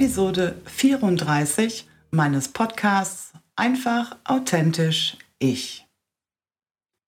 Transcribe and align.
Episode 0.00 0.56
34 0.64 1.86
meines 2.10 2.48
Podcasts 2.48 3.34
Einfach 3.54 4.16
authentisch 4.24 5.18
ich. 5.38 5.86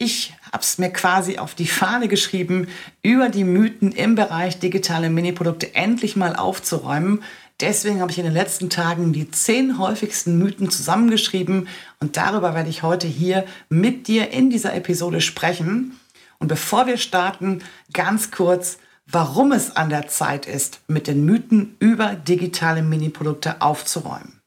Ich 0.00 0.32
habe 0.52 0.62
es 0.62 0.78
mir 0.78 0.90
quasi 0.90 1.38
auf 1.38 1.56
die 1.56 1.66
Fahne 1.66 2.06
geschrieben, 2.06 2.68
über 3.02 3.28
die 3.28 3.42
Mythen 3.42 3.90
im 3.90 4.14
Bereich 4.14 4.60
digitale 4.60 5.10
Miniprodukte 5.10 5.74
endlich 5.74 6.14
mal 6.14 6.36
aufzuräumen. 6.36 7.24
Deswegen 7.60 8.00
habe 8.00 8.12
ich 8.12 8.18
in 8.18 8.24
den 8.24 8.32
letzten 8.32 8.70
Tagen 8.70 9.12
die 9.12 9.28
zehn 9.32 9.76
häufigsten 9.78 10.38
Mythen 10.38 10.70
zusammengeschrieben 10.70 11.66
und 11.98 12.16
darüber 12.16 12.54
werde 12.54 12.70
ich 12.70 12.84
heute 12.84 13.08
hier 13.08 13.44
mit 13.68 14.06
dir 14.06 14.30
in 14.30 14.50
dieser 14.50 14.72
Episode 14.72 15.20
sprechen. 15.20 15.98
Und 16.38 16.46
bevor 16.46 16.86
wir 16.86 16.98
starten, 16.98 17.64
ganz 17.92 18.30
kurz, 18.30 18.78
warum 19.04 19.50
es 19.50 19.74
an 19.74 19.90
der 19.90 20.06
Zeit 20.06 20.46
ist, 20.46 20.80
mit 20.86 21.08
den 21.08 21.24
Mythen 21.24 21.74
über 21.80 22.14
digitale 22.14 22.82
Miniprodukte 22.82 23.60
aufzuräumen. 23.60 24.40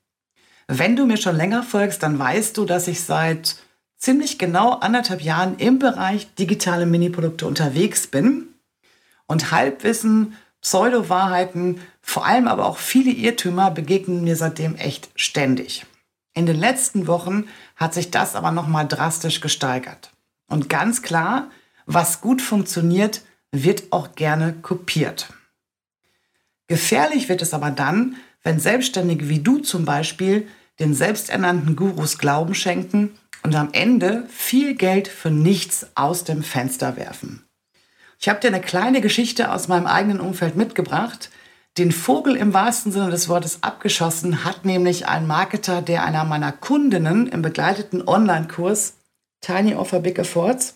Wenn 0.69 0.95
du 0.95 1.05
mir 1.05 1.17
schon 1.17 1.35
länger 1.35 1.63
folgst, 1.63 2.01
dann 2.03 2.17
weißt 2.17 2.55
du, 2.57 2.63
dass 2.63 2.87
ich 2.87 3.01
seit 3.01 3.57
ziemlich 4.01 4.39
genau 4.39 4.71
anderthalb 4.73 5.21
Jahren 5.21 5.57
im 5.57 5.79
Bereich 5.79 6.33
digitale 6.35 6.85
Miniprodukte 6.85 7.45
unterwegs 7.45 8.07
bin 8.07 8.47
und 9.27 9.51
Halbwissen, 9.51 10.35
Pseudo-Wahrheiten, 10.61 11.79
vor 12.01 12.25
allem 12.25 12.47
aber 12.47 12.65
auch 12.65 12.77
viele 12.77 13.11
Irrtümer 13.11 13.71
begegnen 13.71 14.23
mir 14.23 14.35
seitdem 14.35 14.75
echt 14.75 15.09
ständig. 15.15 15.85
In 16.33 16.45
den 16.45 16.59
letzten 16.59 17.07
Wochen 17.07 17.45
hat 17.75 17.93
sich 17.93 18.09
das 18.11 18.35
aber 18.35 18.51
nochmal 18.51 18.87
drastisch 18.87 19.39
gesteigert. 19.39 20.11
Und 20.47 20.67
ganz 20.67 21.01
klar, 21.01 21.49
was 21.85 22.21
gut 22.21 22.41
funktioniert, 22.41 23.21
wird 23.51 23.91
auch 23.91 24.15
gerne 24.15 24.53
kopiert. 24.53 25.31
Gefährlich 26.67 27.29
wird 27.29 27.41
es 27.41 27.53
aber 27.53 27.69
dann, 27.69 28.15
wenn 28.43 28.59
Selbstständige 28.59 29.29
wie 29.29 29.39
du 29.39 29.59
zum 29.59 29.85
Beispiel 29.85 30.47
den 30.79 30.93
selbsternannten 30.95 31.75
Gurus 31.75 32.17
Glauben 32.17 32.55
schenken 32.55 33.11
und 33.43 33.55
am 33.55 33.69
Ende 33.71 34.25
viel 34.29 34.75
Geld 34.75 35.07
für 35.07 35.31
nichts 35.31 35.87
aus 35.95 36.23
dem 36.23 36.43
Fenster 36.43 36.97
werfen. 36.97 37.45
Ich 38.19 38.29
habe 38.29 38.39
dir 38.39 38.47
eine 38.47 38.61
kleine 38.61 39.01
Geschichte 39.01 39.51
aus 39.51 39.67
meinem 39.67 39.87
eigenen 39.87 40.19
Umfeld 40.19 40.55
mitgebracht. 40.55 41.31
Den 41.77 41.91
Vogel 41.91 42.35
im 42.35 42.53
wahrsten 42.53 42.91
Sinne 42.91 43.09
des 43.09 43.29
Wortes 43.29 43.63
abgeschossen 43.63 44.43
hat 44.43 44.65
nämlich 44.65 45.07
ein 45.07 45.25
Marketer, 45.25 45.81
der 45.81 46.03
einer 46.03 46.23
meiner 46.23 46.51
Kundinnen 46.51 47.27
im 47.27 47.41
begleiteten 47.41 48.07
Online-Kurs 48.07 48.93
Tiny 49.41 49.73
Offer 49.73 50.01
Big 50.01 50.19
Efforts 50.19 50.75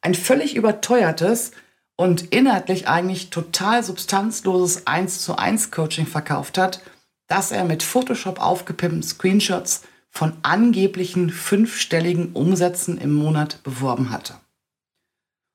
ein 0.00 0.14
völlig 0.14 0.54
überteuertes 0.54 1.50
und 1.96 2.32
inhaltlich 2.32 2.86
eigentlich 2.86 3.30
total 3.30 3.82
substanzloses 3.82 4.86
1 4.86 5.20
zu 5.20 5.36
1 5.36 5.70
Coaching 5.72 6.06
verkauft 6.06 6.58
hat, 6.58 6.80
das 7.26 7.50
er 7.50 7.64
mit 7.64 7.82
Photoshop 7.82 8.40
aufgepimpten 8.40 9.02
Screenshots 9.02 9.82
von 10.16 10.32
angeblichen 10.40 11.28
fünfstelligen 11.28 12.32
Umsätzen 12.32 12.96
im 12.96 13.12
Monat 13.12 13.62
beworben 13.64 14.10
hatte. 14.10 14.34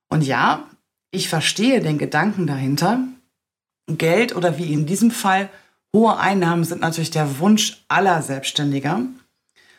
Und 0.07 0.21
ja, 0.21 0.69
ich 1.09 1.29
verstehe 1.29 1.81
den 1.81 1.97
Gedanken 1.97 2.45
dahinter. 2.45 2.99
Geld 3.87 4.35
oder 4.35 4.59
wie 4.59 4.71
in 4.71 4.85
diesem 4.85 5.09
Fall 5.09 5.49
hohe 5.95 6.15
Einnahmen 6.15 6.63
sind 6.63 6.79
natürlich 6.79 7.09
der 7.09 7.39
Wunsch 7.39 7.83
aller 7.87 8.21
Selbstständiger. 8.21 9.01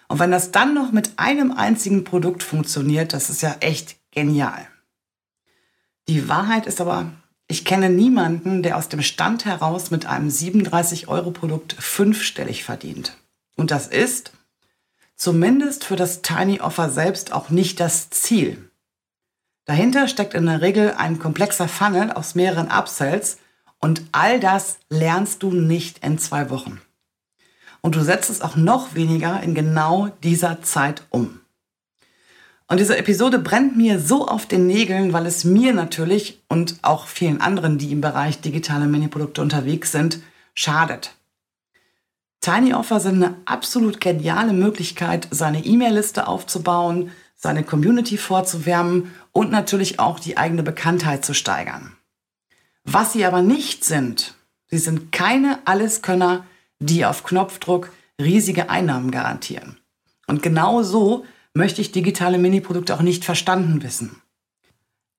Und 0.08 0.18
wenn 0.18 0.32
das 0.32 0.50
dann 0.50 0.74
noch 0.74 0.90
mit 0.90 1.12
einem 1.16 1.52
einzigen 1.52 2.02
Produkt 2.02 2.42
funktioniert, 2.42 3.12
das 3.12 3.30
ist 3.30 3.40
ja 3.40 3.54
echt 3.60 3.96
genial. 4.10 4.66
Die 6.08 6.28
Wahrheit 6.28 6.66
ist 6.66 6.80
aber, 6.80 7.12
ich 7.46 7.64
kenne 7.64 7.88
niemanden, 7.88 8.64
der 8.64 8.76
aus 8.76 8.88
dem 8.88 9.02
Stand 9.02 9.44
heraus 9.44 9.92
mit 9.92 10.06
einem 10.06 10.28
37-Euro-Produkt 10.28 11.72
fünfstellig 11.74 12.64
verdient. 12.64 13.16
Und 13.54 13.70
das 13.70 13.86
ist, 13.86 14.32
zumindest 15.22 15.84
für 15.84 15.94
das 15.94 16.20
Tiny 16.22 16.60
Offer 16.60 16.90
selbst 16.90 17.32
auch 17.32 17.48
nicht 17.48 17.78
das 17.78 18.10
Ziel. 18.10 18.68
Dahinter 19.66 20.08
steckt 20.08 20.34
in 20.34 20.46
der 20.46 20.62
Regel 20.62 20.94
ein 20.98 21.20
komplexer 21.20 21.68
Funnel 21.68 22.10
aus 22.10 22.34
mehreren 22.34 22.68
Upsells 22.68 23.38
und 23.78 24.02
all 24.10 24.40
das 24.40 24.78
lernst 24.90 25.44
du 25.44 25.52
nicht 25.52 26.04
in 26.04 26.18
zwei 26.18 26.50
Wochen. 26.50 26.80
Und 27.82 27.94
du 27.94 28.02
setzt 28.02 28.30
es 28.30 28.40
auch 28.40 28.56
noch 28.56 28.96
weniger 28.96 29.40
in 29.44 29.54
genau 29.54 30.08
dieser 30.24 30.60
Zeit 30.62 31.04
um. 31.10 31.40
Und 32.66 32.80
diese 32.80 32.96
Episode 32.96 33.38
brennt 33.38 33.76
mir 33.76 34.00
so 34.00 34.26
auf 34.26 34.46
den 34.46 34.66
Nägeln, 34.66 35.12
weil 35.12 35.26
es 35.26 35.44
mir 35.44 35.72
natürlich 35.72 36.42
und 36.48 36.80
auch 36.82 37.06
vielen 37.06 37.40
anderen, 37.40 37.78
die 37.78 37.92
im 37.92 38.00
Bereich 38.00 38.40
digitale 38.40 38.88
Miniprodukte 38.88 39.40
unterwegs 39.40 39.92
sind, 39.92 40.18
schadet. 40.54 41.14
Tiny 42.42 42.74
Offer 42.74 42.98
sind 42.98 43.22
eine 43.22 43.36
absolut 43.44 44.00
geniale 44.00 44.52
Möglichkeit, 44.52 45.28
seine 45.30 45.64
E-Mail-Liste 45.64 46.26
aufzubauen, 46.26 47.12
seine 47.36 47.62
Community 47.62 48.18
vorzuwärmen 48.18 49.12
und 49.30 49.52
natürlich 49.52 50.00
auch 50.00 50.18
die 50.18 50.36
eigene 50.36 50.64
Bekanntheit 50.64 51.24
zu 51.24 51.34
steigern. 51.34 51.96
Was 52.84 53.12
sie 53.12 53.24
aber 53.24 53.42
nicht 53.42 53.84
sind, 53.84 54.34
sie 54.66 54.78
sind 54.78 55.12
keine 55.12 55.60
Alleskönner, 55.66 56.44
die 56.80 57.06
auf 57.06 57.22
Knopfdruck 57.22 57.92
riesige 58.20 58.70
Einnahmen 58.70 59.12
garantieren. 59.12 59.78
Und 60.26 60.42
genau 60.42 60.82
so 60.82 61.24
möchte 61.54 61.80
ich 61.80 61.92
digitale 61.92 62.38
Miniprodukte 62.38 62.96
auch 62.96 63.02
nicht 63.02 63.24
verstanden 63.24 63.84
wissen. 63.84 64.20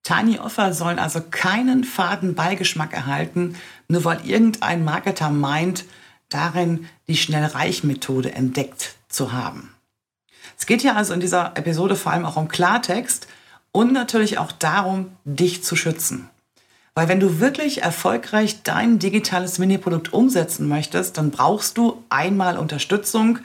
Tiny 0.03 0.39
Offer 0.39 0.73
sollen 0.73 0.99
also 0.99 1.21
keinen 1.21 1.85
faden 1.85 2.35
Beigeschmack 2.35 2.91
erhalten, 2.91 3.55
nur 3.87 4.03
weil 4.03 4.25
irgendein 4.25 4.83
Marketer 4.83 5.29
meint, 5.29 5.85
darin 6.33 6.88
die 7.07 7.18
Schnellreich-Methode 7.18 8.33
entdeckt 8.33 8.95
zu 9.07 9.31
haben. 9.31 9.74
Es 10.57 10.65
geht 10.65 10.81
hier 10.81 10.95
also 10.95 11.13
in 11.13 11.19
dieser 11.19 11.57
Episode 11.57 11.95
vor 11.95 12.12
allem 12.12 12.25
auch 12.25 12.38
um 12.38 12.47
Klartext 12.47 13.27
und 13.71 13.91
natürlich 13.91 14.38
auch 14.38 14.51
darum, 14.51 15.12
dich 15.25 15.63
zu 15.63 15.75
schützen. 15.75 16.30
Weil 16.95 17.07
wenn 17.07 17.19
du 17.19 17.39
wirklich 17.39 17.81
erfolgreich 17.81 18.62
dein 18.63 19.00
digitales 19.00 19.57
Mini-Produkt 19.57 20.13
umsetzen 20.13 20.68
möchtest, 20.68 21.18
dann 21.18 21.31
brauchst 21.31 21.77
du 21.77 22.03
einmal 22.09 22.57
Unterstützung 22.57 23.39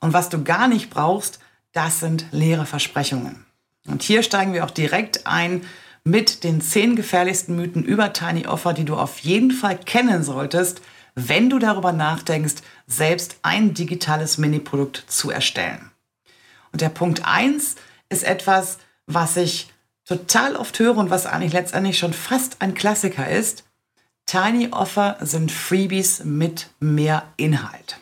Und 0.00 0.12
was 0.12 0.28
du 0.28 0.42
gar 0.42 0.66
nicht 0.66 0.90
brauchst, 0.90 1.38
das 1.72 2.00
sind 2.00 2.26
leere 2.32 2.66
Versprechungen. 2.66 3.44
Und 3.86 4.02
hier 4.02 4.22
steigen 4.22 4.52
wir 4.52 4.64
auch 4.64 4.70
direkt 4.70 5.26
ein 5.26 5.62
mit 6.04 6.42
den 6.42 6.60
zehn 6.60 6.96
gefährlichsten 6.96 7.54
Mythen 7.54 7.84
über 7.84 8.12
Tiny 8.12 8.46
Offer, 8.46 8.72
die 8.72 8.84
du 8.84 8.96
auf 8.96 9.20
jeden 9.20 9.52
Fall 9.52 9.78
kennen 9.78 10.24
solltest, 10.24 10.82
wenn 11.14 11.50
du 11.50 11.58
darüber 11.58 11.92
nachdenkst, 11.92 12.62
selbst 12.86 13.36
ein 13.42 13.74
digitales 13.74 14.38
Mini-Produkt 14.38 15.04
zu 15.08 15.30
erstellen. 15.30 15.90
Und 16.72 16.80
der 16.80 16.88
Punkt 16.88 17.26
eins 17.26 17.76
ist 18.08 18.24
etwas, 18.24 18.78
was 19.06 19.36
ich 19.36 19.72
total 20.04 20.56
oft 20.56 20.78
höre 20.78 20.96
und 20.96 21.10
was 21.10 21.26
eigentlich 21.26 21.52
letztendlich 21.52 21.98
schon 21.98 22.12
fast 22.12 22.60
ein 22.60 22.74
Klassiker 22.74 23.28
ist. 23.28 23.64
Tiny 24.26 24.68
Offer 24.70 25.16
sind 25.20 25.52
Freebies 25.52 26.24
mit 26.24 26.70
mehr 26.80 27.24
Inhalt. 27.36 27.98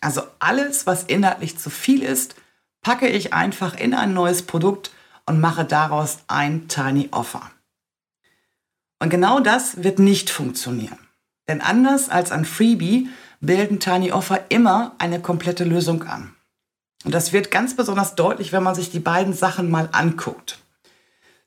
Also 0.00 0.22
alles, 0.38 0.86
was 0.86 1.04
inhaltlich 1.04 1.58
zu 1.58 1.70
viel 1.70 2.02
ist, 2.02 2.34
packe 2.82 3.08
ich 3.08 3.32
einfach 3.32 3.78
in 3.78 3.94
ein 3.94 4.14
neues 4.14 4.42
Produkt 4.42 4.90
und 5.26 5.40
mache 5.40 5.64
daraus 5.64 6.18
ein 6.28 6.68
Tiny 6.68 7.08
Offer. 7.12 7.50
Und 8.98 9.10
genau 9.10 9.40
das 9.40 9.82
wird 9.82 9.98
nicht 9.98 10.30
funktionieren. 10.30 10.98
Denn 11.50 11.62
anders 11.62 12.08
als 12.10 12.30
ein 12.30 12.44
Freebie 12.44 13.08
bilden 13.40 13.80
Tiny 13.80 14.12
Offer 14.12 14.44
immer 14.50 14.94
eine 14.98 15.18
komplette 15.18 15.64
Lösung 15.64 16.04
an. 16.04 16.32
Und 17.02 17.12
das 17.12 17.32
wird 17.32 17.50
ganz 17.50 17.74
besonders 17.74 18.14
deutlich, 18.14 18.52
wenn 18.52 18.62
man 18.62 18.76
sich 18.76 18.92
die 18.92 19.00
beiden 19.00 19.32
Sachen 19.32 19.68
mal 19.68 19.88
anguckt. 19.90 20.60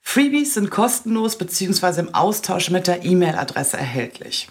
Freebies 0.02 0.56
sind 0.56 0.72
kostenlos 0.72 1.38
bzw. 1.38 2.02
im 2.02 2.14
Austausch 2.14 2.70
mit 2.70 2.88
der 2.88 3.06
E-Mail-Adresse 3.06 3.78
erhältlich. 3.78 4.50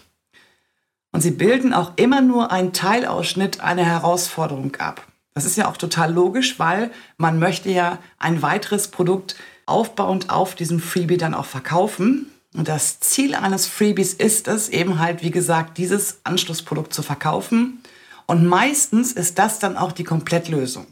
Und 1.11 1.21
sie 1.21 1.29
bilden 1.29 1.71
auch 1.71 1.91
immer 1.97 2.21
nur 2.21 2.51
einen 2.51 2.73
Teilausschnitt 2.73 3.59
einer 3.59 3.85
Herausforderung 3.85 4.75
ab. 4.77 5.05
Das 5.35 5.45
ist 5.45 5.55
ja 5.55 5.69
auch 5.69 5.77
total 5.77 6.11
logisch, 6.11 6.57
weil 6.57 6.89
man 7.17 7.37
möchte 7.37 7.69
ja 7.69 7.99
ein 8.17 8.41
weiteres 8.41 8.87
Produkt 8.87 9.35
aufbauend 9.67 10.31
auf 10.31 10.55
diesem 10.55 10.79
Freebie 10.79 11.17
dann 11.17 11.35
auch 11.35 11.45
verkaufen. 11.45 12.32
Und 12.55 12.67
das 12.67 12.99
Ziel 12.99 13.35
eines 13.35 13.67
Freebies 13.67 14.13
ist 14.13 14.47
es 14.47 14.69
eben 14.69 14.99
halt, 14.99 15.23
wie 15.23 15.31
gesagt, 15.31 15.77
dieses 15.77 16.19
Anschlussprodukt 16.23 16.93
zu 16.93 17.01
verkaufen. 17.01 17.81
Und 18.27 18.45
meistens 18.45 19.11
ist 19.11 19.39
das 19.39 19.59
dann 19.59 19.75
auch 19.75 19.91
die 19.91 20.03
Komplettlösung. 20.03 20.87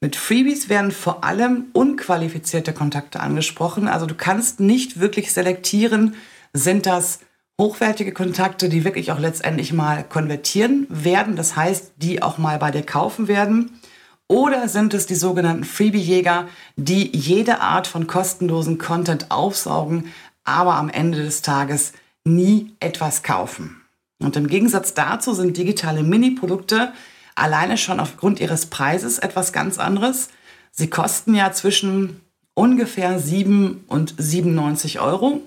Mit 0.00 0.16
Freebies 0.16 0.68
werden 0.68 0.92
vor 0.92 1.24
allem 1.24 1.66
unqualifizierte 1.72 2.72
Kontakte 2.72 3.20
angesprochen. 3.20 3.88
Also 3.88 4.06
du 4.06 4.14
kannst 4.14 4.60
nicht 4.60 5.00
wirklich 5.00 5.32
selektieren, 5.32 6.14
sind 6.52 6.86
das 6.86 7.20
hochwertige 7.60 8.12
Kontakte, 8.12 8.70
die 8.70 8.84
wirklich 8.84 9.12
auch 9.12 9.18
letztendlich 9.18 9.74
mal 9.74 10.02
konvertieren 10.02 10.86
werden, 10.88 11.36
das 11.36 11.56
heißt, 11.56 11.92
die 11.98 12.22
auch 12.22 12.38
mal 12.38 12.58
bei 12.58 12.70
dir 12.70 12.82
kaufen 12.82 13.28
werden. 13.28 13.78
Oder 14.26 14.68
sind 14.68 14.94
es 14.94 15.06
die 15.06 15.16
sogenannten 15.16 15.64
Freebie-Jäger, 15.64 16.48
die 16.76 17.14
jede 17.14 17.60
Art 17.60 17.86
von 17.86 18.06
kostenlosen 18.06 18.78
Content 18.78 19.30
aufsaugen, 19.30 20.06
aber 20.44 20.74
am 20.74 20.88
Ende 20.88 21.22
des 21.22 21.42
Tages 21.42 21.92
nie 22.24 22.74
etwas 22.80 23.22
kaufen? 23.22 23.80
Und 24.20 24.36
im 24.36 24.48
Gegensatz 24.48 24.94
dazu 24.94 25.34
sind 25.34 25.56
digitale 25.56 26.02
Mini-Produkte 26.02 26.92
alleine 27.34 27.78
schon 27.78 28.00
aufgrund 28.00 28.40
ihres 28.40 28.66
Preises 28.66 29.18
etwas 29.18 29.52
ganz 29.52 29.78
anderes. 29.78 30.28
Sie 30.72 30.90
kosten 30.90 31.34
ja 31.34 31.52
zwischen 31.52 32.20
ungefähr 32.54 33.18
7 33.18 33.84
und 33.86 34.14
97 34.18 35.00
Euro. 35.00 35.40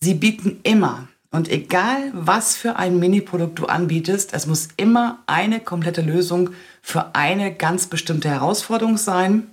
Sie 0.00 0.14
bieten 0.14 0.60
immer 0.64 1.08
und 1.34 1.50
egal, 1.50 2.12
was 2.12 2.54
für 2.54 2.76
ein 2.76 3.00
Mini-Produkt 3.00 3.58
du 3.58 3.66
anbietest, 3.66 4.34
es 4.34 4.46
muss 4.46 4.68
immer 4.76 5.18
eine 5.26 5.58
komplette 5.58 6.00
Lösung 6.00 6.50
für 6.80 7.16
eine 7.16 7.52
ganz 7.52 7.88
bestimmte 7.88 8.28
Herausforderung 8.28 8.98
sein. 8.98 9.50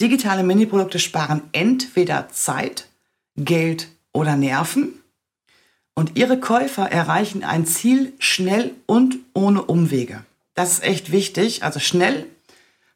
Digitale 0.00 0.42
Mini-Produkte 0.42 0.98
sparen 0.98 1.42
entweder 1.52 2.28
Zeit, 2.30 2.87
Geld 3.44 3.88
oder 4.12 4.36
Nerven 4.36 4.94
und 5.94 6.16
ihre 6.16 6.38
Käufer 6.38 6.90
erreichen 6.90 7.42
ein 7.42 7.66
Ziel 7.66 8.12
schnell 8.18 8.72
und 8.86 9.16
ohne 9.34 9.62
Umwege. 9.62 10.24
Das 10.54 10.72
ist 10.72 10.84
echt 10.84 11.12
wichtig. 11.12 11.64
Also 11.64 11.80
schnell 11.80 12.26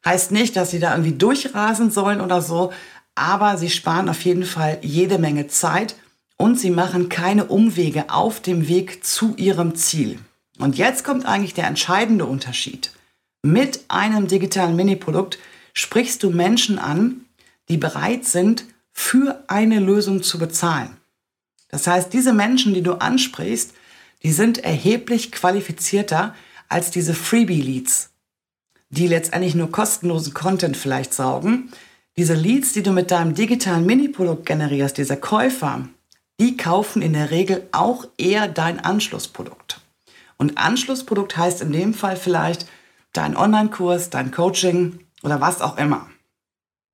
heißt 0.05 0.31
nicht, 0.31 0.55
dass 0.55 0.71
sie 0.71 0.79
da 0.79 0.91
irgendwie 0.91 1.17
durchrasen 1.17 1.91
sollen 1.91 2.21
oder 2.21 2.41
so, 2.41 2.71
aber 3.15 3.57
sie 3.57 3.69
sparen 3.69 4.09
auf 4.09 4.21
jeden 4.23 4.45
Fall 4.45 4.79
jede 4.81 5.17
Menge 5.17 5.47
Zeit 5.47 5.95
und 6.37 6.59
sie 6.59 6.71
machen 6.71 7.09
keine 7.09 7.45
Umwege 7.45 8.09
auf 8.09 8.41
dem 8.41 8.67
Weg 8.67 9.05
zu 9.05 9.35
ihrem 9.35 9.75
Ziel. 9.75 10.19
Und 10.59 10.77
jetzt 10.77 11.03
kommt 11.03 11.25
eigentlich 11.25 11.53
der 11.53 11.67
entscheidende 11.67 12.25
Unterschied. 12.25 12.91
Mit 13.41 13.81
einem 13.89 14.27
digitalen 14.27 14.75
Mini-Produkt 14.75 15.39
sprichst 15.73 16.23
du 16.23 16.29
Menschen 16.29 16.79
an, 16.79 17.25
die 17.69 17.77
bereit 17.77 18.25
sind, 18.25 18.65
für 18.93 19.43
eine 19.47 19.79
Lösung 19.79 20.23
zu 20.23 20.37
bezahlen. 20.37 20.97
Das 21.69 21.87
heißt, 21.87 22.13
diese 22.13 22.33
Menschen, 22.33 22.73
die 22.73 22.83
du 22.83 22.93
ansprichst, 22.93 23.73
die 24.21 24.31
sind 24.31 24.59
erheblich 24.59 25.31
qualifizierter 25.31 26.35
als 26.69 26.91
diese 26.91 27.13
Freebie-Leads, 27.13 28.11
die 28.89 29.07
letztendlich 29.07 29.55
nur 29.55 29.71
kostenlosen 29.71 30.33
Content 30.33 30.77
vielleicht 30.77 31.13
saugen. 31.13 31.71
Diese 32.15 32.35
Leads, 32.35 32.73
die 32.73 32.83
du 32.83 32.91
mit 32.91 33.09
deinem 33.11 33.33
digitalen 33.33 33.85
Mini-Produkt 33.85 34.45
generierst, 34.45 34.97
diese 34.97 35.17
Käufer, 35.17 35.89
die 36.39 36.57
kaufen 36.57 37.01
in 37.01 37.13
der 37.13 37.31
Regel 37.31 37.67
auch 37.71 38.05
eher 38.17 38.47
dein 38.47 38.79
Anschlussprodukt. 38.79 39.81
Und 40.37 40.57
Anschlussprodukt 40.57 41.35
heißt 41.35 41.61
in 41.61 41.71
dem 41.71 41.93
Fall 41.93 42.15
vielleicht 42.15 42.67
dein 43.13 43.35
Online-Kurs, 43.35 44.09
dein 44.09 44.31
Coaching 44.31 44.99
oder 45.23 45.41
was 45.41 45.61
auch 45.61 45.77
immer. 45.77 46.09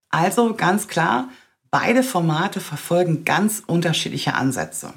Also 0.09 0.53
ganz 0.55 0.87
klar, 0.87 1.29
beide 1.71 2.03
Formate 2.03 2.59
verfolgen 2.59 3.25
ganz 3.25 3.63
unterschiedliche 3.65 4.33
Ansätze. 4.33 4.93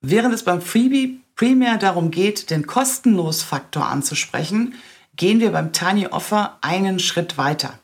Während 0.00 0.34
es 0.34 0.44
beim 0.44 0.62
Freebie 0.62 1.20
primär 1.36 1.76
darum 1.76 2.10
geht, 2.10 2.50
den 2.50 2.66
Kostenlos-Faktor 2.66 3.86
anzusprechen, 3.86 4.74
gehen 5.16 5.40
wir 5.40 5.52
beim 5.52 5.72
Tiny 5.72 6.06
Offer 6.06 6.58
einen 6.60 6.98
Schritt 6.98 7.36
weiter. 7.36 7.78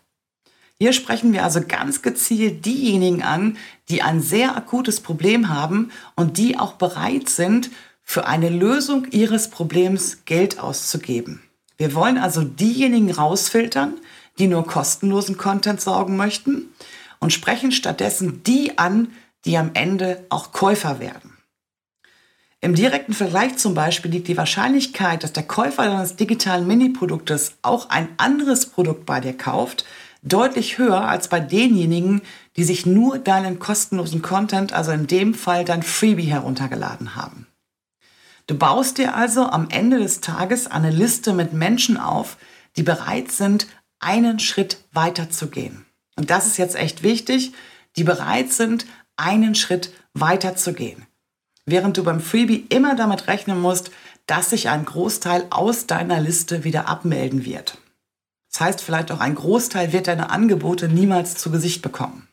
Hier 0.79 0.93
sprechen 0.93 1.33
wir 1.33 1.43
also 1.43 1.61
ganz 1.67 2.03
gezielt 2.03 2.67
diejenigen 2.67 3.23
an, 3.23 3.57
die 3.89 4.03
ein 4.03 4.21
sehr 4.21 4.57
akutes 4.57 5.01
Problem 5.01 5.49
haben 5.49 5.91
und 6.17 6.37
die 6.39 6.59
auch 6.59 6.75
bereit 6.75 7.29
sind, 7.29 7.71
für 8.03 8.27
eine 8.27 8.51
Lösung 8.51 9.07
ihres 9.11 9.49
Problems 9.49 10.25
Geld 10.27 10.61
auszugeben. 10.61 11.43
Wir 11.77 11.95
wollen 11.95 12.19
also 12.19 12.43
diejenigen 12.43 13.11
rausfiltern, 13.11 13.95
die 14.39 14.47
nur 14.47 14.67
kostenlosen 14.67 15.37
Content 15.37 15.81
sorgen 15.81 16.17
möchten 16.17 16.69
und 17.21 17.33
sprechen 17.33 17.73
stattdessen 17.73 18.43
die 18.45 18.79
an, 18.79 19.13
die 19.45 19.57
am 19.57 19.71
Ende 19.75 20.27
auch 20.29 20.53
Käufer 20.53 20.99
werden. 21.01 21.37
Im 22.61 22.75
direkten 22.75 23.13
Vergleich 23.13 23.59
zum 23.59 23.75
Beispiel 23.75 24.11
liegt 24.11 24.29
die 24.29 24.37
Wahrscheinlichkeit, 24.37 25.23
dass 25.23 25.33
der 25.33 25.45
Käufer 25.45 25.85
deines 25.85 26.17
digitalen 26.17 26.67
Mini-Produktes 26.67 27.55
auch 27.63 27.91
ein 27.91 28.09
anderes 28.17 28.67
Produkt 28.67 29.07
bei 29.07 29.21
dir 29.21 29.37
kauft, 29.37 29.85
deutlich 30.23 30.79
höher 30.79 31.03
als 31.03 31.29
bei 31.29 31.39
denjenigen, 31.39 32.23
die 32.57 32.65
sich 32.65 32.85
nur 32.85 33.19
deinen 33.19 33.59
kostenlosen 33.59 34.23
Content, 34.23 34.73
also 34.73 34.91
in 34.91 35.07
dem 35.07 35.35
Fall 35.35 35.65
dein 35.65 35.83
Freebie 35.83 36.25
heruntergeladen 36.25 37.15
haben. 37.15 37.47
Du 38.49 38.57
baust 38.57 38.99
dir 38.99 39.15
also 39.15 39.47
am 39.47 39.69
Ende 39.71 39.99
des 39.99 40.21
Tages 40.21 40.67
eine 40.67 40.91
Liste 40.91 41.33
mit 41.33 41.53
Menschen 41.53 41.97
auf, 41.97 42.37
die 42.77 42.83
bereit 42.83 43.33
sind, 43.33 43.67
einen 43.99 44.39
Schritt 44.39 44.85
weiter 44.93 45.31
zu 45.31 45.49
gehen. 45.49 45.86
Und 46.17 46.31
das 46.31 46.47
ist 46.47 46.57
jetzt 46.57 46.77
echt 46.77 47.03
wichtig, 47.03 47.53
die 47.97 48.05
bereit 48.05 48.53
sind, 48.53 48.87
einen 49.17 49.55
Schritt 49.55 49.93
weiter 50.15 50.57
zu 50.57 50.73
gehen. 50.73 51.07
Während 51.65 51.97
du 51.97 52.05
beim 52.05 52.21
Freebie 52.21 52.67
immer 52.69 52.95
damit 52.95 53.29
rechnen 53.29 53.61
musst, 53.61 53.91
dass 54.27 54.51
sich 54.51 54.69
ein 54.69 54.85
Großteil 54.85 55.47
aus 55.51 55.87
deiner 55.87 56.21
Liste 56.21 56.65
wieder 56.65 56.89
abmelden 56.89 57.45
wird. 57.45 57.79
Das 58.51 58.61
heißt, 58.61 58.81
vielleicht 58.81 59.13
auch 59.13 59.21
ein 59.21 59.35
Großteil 59.35 59.93
wird 59.93 60.07
deine 60.07 60.31
Angebote 60.31 60.89
niemals 60.89 61.37
zu 61.37 61.51
Gesicht 61.51 61.83
bekommen. 61.83 62.29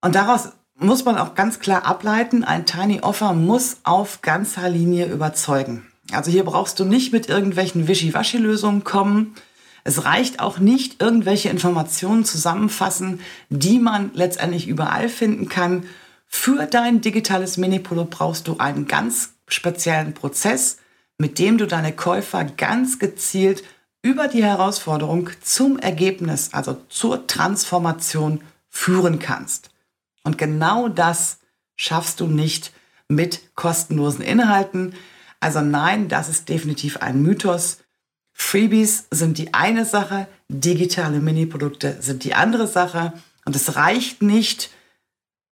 Und 0.00 0.14
daraus 0.14 0.52
muss 0.78 1.04
man 1.04 1.18
auch 1.18 1.34
ganz 1.34 1.58
klar 1.58 1.84
ableiten, 1.84 2.44
ein 2.44 2.66
Tiny 2.66 3.00
Offer 3.00 3.32
muss 3.32 3.78
auf 3.82 4.20
ganzer 4.22 4.68
Linie 4.68 5.06
überzeugen. 5.06 5.86
Also 6.12 6.30
hier 6.30 6.44
brauchst 6.44 6.78
du 6.78 6.84
nicht 6.84 7.12
mit 7.12 7.28
irgendwelchen 7.28 7.88
Wischiwaschi-Lösungen 7.88 8.84
kommen. 8.84 9.34
Es 9.86 10.04
reicht 10.04 10.40
auch 10.40 10.58
nicht, 10.58 11.00
irgendwelche 11.00 11.48
Informationen 11.48 12.24
zusammenfassen, 12.24 13.20
die 13.50 13.78
man 13.78 14.10
letztendlich 14.14 14.66
überall 14.66 15.08
finden 15.08 15.48
kann. 15.48 15.84
Für 16.26 16.66
dein 16.66 17.02
digitales 17.02 17.56
Mini-Produkt 17.56 18.10
brauchst 18.10 18.48
du 18.48 18.58
einen 18.58 18.88
ganz 18.88 19.34
speziellen 19.46 20.12
Prozess, 20.12 20.78
mit 21.18 21.38
dem 21.38 21.56
du 21.56 21.68
deine 21.68 21.92
Käufer 21.92 22.42
ganz 22.44 22.98
gezielt 22.98 23.62
über 24.02 24.26
die 24.26 24.42
Herausforderung 24.42 25.30
zum 25.40 25.78
Ergebnis, 25.78 26.50
also 26.52 26.80
zur 26.88 27.28
Transformation 27.28 28.40
führen 28.68 29.20
kannst. 29.20 29.70
Und 30.24 30.36
genau 30.36 30.88
das 30.88 31.38
schaffst 31.76 32.18
du 32.18 32.26
nicht 32.26 32.72
mit 33.06 33.54
kostenlosen 33.54 34.24
Inhalten. 34.24 34.94
Also 35.38 35.60
nein, 35.60 36.08
das 36.08 36.28
ist 36.28 36.48
definitiv 36.48 36.96
ein 36.96 37.22
Mythos. 37.22 37.78
Freebies 38.38 39.06
sind 39.10 39.38
die 39.38 39.54
eine 39.54 39.86
Sache, 39.86 40.28
digitale 40.48 41.20
Mini-Produkte 41.20 41.96
sind 42.00 42.22
die 42.22 42.34
andere 42.34 42.66
Sache. 42.66 43.14
Und 43.46 43.56
es 43.56 43.76
reicht 43.76 44.20
nicht, 44.20 44.70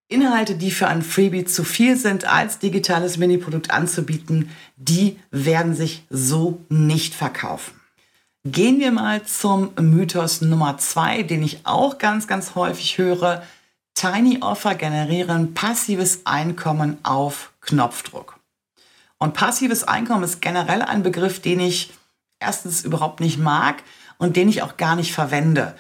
Inhalte, 0.09 0.55
die 0.55 0.71
für 0.71 0.87
ein 0.87 1.03
Freebie 1.03 1.47
zu 1.47 1.65
viel 1.65 1.97
sind, 1.97 2.27
als 2.27 2.59
digitales 2.59 3.17
Mini-Produkt 3.17 3.71
anzubieten. 3.71 4.51
Die 4.77 5.19
werden 5.31 5.75
sich 5.75 6.05
so 6.11 6.63
nicht 6.69 7.15
verkaufen. 7.15 7.81
Gehen 8.45 8.79
wir 8.79 8.93
mal 8.93 9.25
zum 9.25 9.73
Mythos 9.81 10.43
Nummer 10.43 10.77
zwei, 10.77 11.23
den 11.23 11.43
ich 11.43 11.61
auch 11.65 11.97
ganz, 11.97 12.27
ganz 12.27 12.55
häufig 12.55 12.99
höre. 12.99 13.43
Tiny 13.95 14.43
Offer 14.43 14.75
generieren 14.75 15.55
passives 15.55 16.27
Einkommen 16.27 16.99
auf 17.03 17.53
Knopfdruck. 17.63 18.39
Und 19.19 19.33
passives 19.33 19.85
Einkommen 19.85 20.23
ist 20.23 20.43
generell 20.43 20.83
ein 20.83 21.03
Begriff, 21.03 21.41
den 21.41 21.61
ich 21.61 21.91
erstens 22.41 22.85
überhaupt 22.85 23.21
nicht 23.21 23.39
mag 23.39 23.83
und 24.19 24.37
den 24.37 24.49
ich 24.49 24.63
auch 24.63 24.77
gar 24.77 24.97
nicht 24.97 25.13
verwende. 25.13 25.75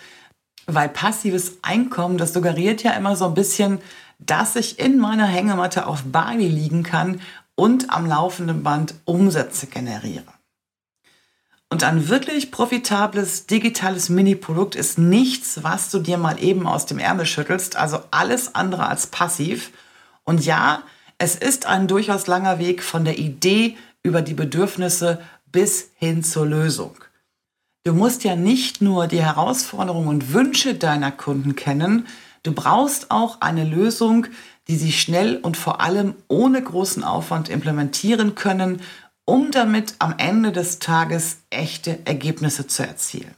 Weil 0.67 0.89
passives 0.89 1.59
Einkommen, 1.63 2.19
das 2.19 2.33
suggeriert 2.33 2.83
ja 2.83 2.93
immer 2.93 3.17
so 3.17 3.27
ein 3.27 3.35
bisschen, 3.35 3.81
dass 4.19 4.57
ich 4.57 4.79
in 4.79 4.99
meiner 4.99 5.27
Hängematte 5.27 5.87
auf 5.87 6.03
Bali 6.05 6.49
liegen 6.49 6.83
kann 6.83 7.21
und 7.55 7.91
am 7.91 8.07
laufenden 8.07 8.63
Band 8.63 8.95
Umsätze 9.05 9.67
generiere. 9.67 10.25
Und 11.71 11.83
ein 11.83 12.09
wirklich 12.09 12.51
profitables 12.51 13.47
digitales 13.47 14.09
Mini-Produkt 14.09 14.77
ist 14.77 14.99
nichts, 14.99 15.63
was 15.63 15.91
du 15.91 15.99
dir 15.99 16.19
mal 16.19 16.41
eben 16.43 16.67
aus 16.67 16.87
dem 16.87 16.99
Ärmel 16.99 17.27
schüttelst, 17.27 17.77
also 17.77 18.01
alles 18.11 18.55
andere 18.55 18.87
als 18.87 19.09
passiv. 19.09 19.73
Und 20.23 20.45
ja, 20.45 20.83
es 21.19 21.35
ist 21.35 21.67
ein 21.67 21.89
durchaus 21.89 22.27
langer 22.27 22.59
Weg 22.59 22.83
von 22.83 23.05
der 23.05 23.19
Idee 23.19 23.77
über 24.05 24.23
die 24.23 24.35
Bedürfnisse 24.35 25.21
bis 25.55 25.93
hin 25.95 26.25
zur 26.25 26.47
Lösung. 26.47 26.97
Du 27.85 27.95
musst 27.95 28.25
ja 28.25 28.35
nicht 28.35 28.83
nur 28.83 29.07
die 29.07 29.23
Herausforderungen 29.23 30.09
und 30.09 30.33
Wünsche 30.33 30.75
deiner 30.75 31.13
Kunden 31.13 31.55
kennen, 31.55 32.09
du 32.43 32.53
brauchst 32.53 33.13
auch 33.13 33.41
eine 33.41 33.63
Lösung, 33.63 34.27
die 34.67 34.75
sie 34.75 34.91
schnell 34.91 35.37
und 35.37 35.57
vor 35.57 35.81
allem 35.81 36.17
ohne 36.27 36.61
großen 36.61 37.05
Aufwand 37.05 37.49
implementieren 37.49 38.35
können, 38.35 38.81
um 39.27 39.53
damit 39.53 39.95
am 40.01 40.17
Ende 40.19 40.51
des 40.51 40.81
Tages 40.81 41.39
echte 41.51 42.05
Ergebnisse 42.05 42.67
zu 42.67 42.85
erzielen. 42.85 43.37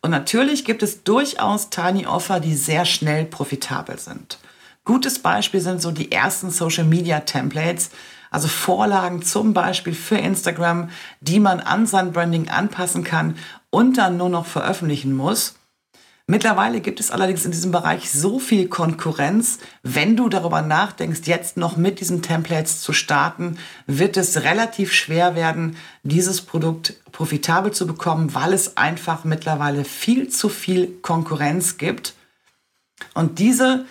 Und 0.00 0.12
natürlich 0.12 0.64
gibt 0.64 0.82
es 0.82 1.04
durchaus 1.04 1.68
Tiny 1.68 2.06
Offer, 2.06 2.40
die 2.40 2.54
sehr 2.54 2.86
schnell 2.86 3.26
profitabel 3.26 3.98
sind. 3.98 4.38
Gutes 4.84 5.18
Beispiel 5.18 5.60
sind 5.60 5.82
so 5.82 5.90
die 5.90 6.10
ersten 6.10 6.48
Social 6.48 6.84
Media 6.84 7.20
Templates, 7.20 7.90
also 8.36 8.48
Vorlagen 8.48 9.22
zum 9.22 9.54
Beispiel 9.54 9.94
für 9.94 10.18
Instagram, 10.18 10.90
die 11.22 11.40
man 11.40 11.58
an 11.58 11.86
sein 11.86 12.12
Branding 12.12 12.50
anpassen 12.50 13.02
kann 13.02 13.38
und 13.70 13.96
dann 13.96 14.18
nur 14.18 14.28
noch 14.28 14.44
veröffentlichen 14.44 15.16
muss. 15.16 15.54
Mittlerweile 16.26 16.82
gibt 16.82 17.00
es 17.00 17.10
allerdings 17.10 17.46
in 17.46 17.52
diesem 17.52 17.72
Bereich 17.72 18.10
so 18.10 18.38
viel 18.38 18.68
Konkurrenz. 18.68 19.58
Wenn 19.82 20.18
du 20.18 20.28
darüber 20.28 20.60
nachdenkst, 20.60 21.22
jetzt 21.24 21.56
noch 21.56 21.78
mit 21.78 21.98
diesen 22.00 22.20
Templates 22.20 22.82
zu 22.82 22.92
starten, 22.92 23.56
wird 23.86 24.18
es 24.18 24.42
relativ 24.42 24.92
schwer 24.92 25.34
werden, 25.34 25.78
dieses 26.02 26.42
Produkt 26.42 26.92
profitabel 27.12 27.72
zu 27.72 27.86
bekommen, 27.86 28.34
weil 28.34 28.52
es 28.52 28.76
einfach 28.76 29.24
mittlerweile 29.24 29.82
viel 29.82 30.28
zu 30.28 30.50
viel 30.50 30.88
Konkurrenz 31.00 31.78
gibt. 31.78 32.12
Und 33.14 33.38
diese 33.38 33.86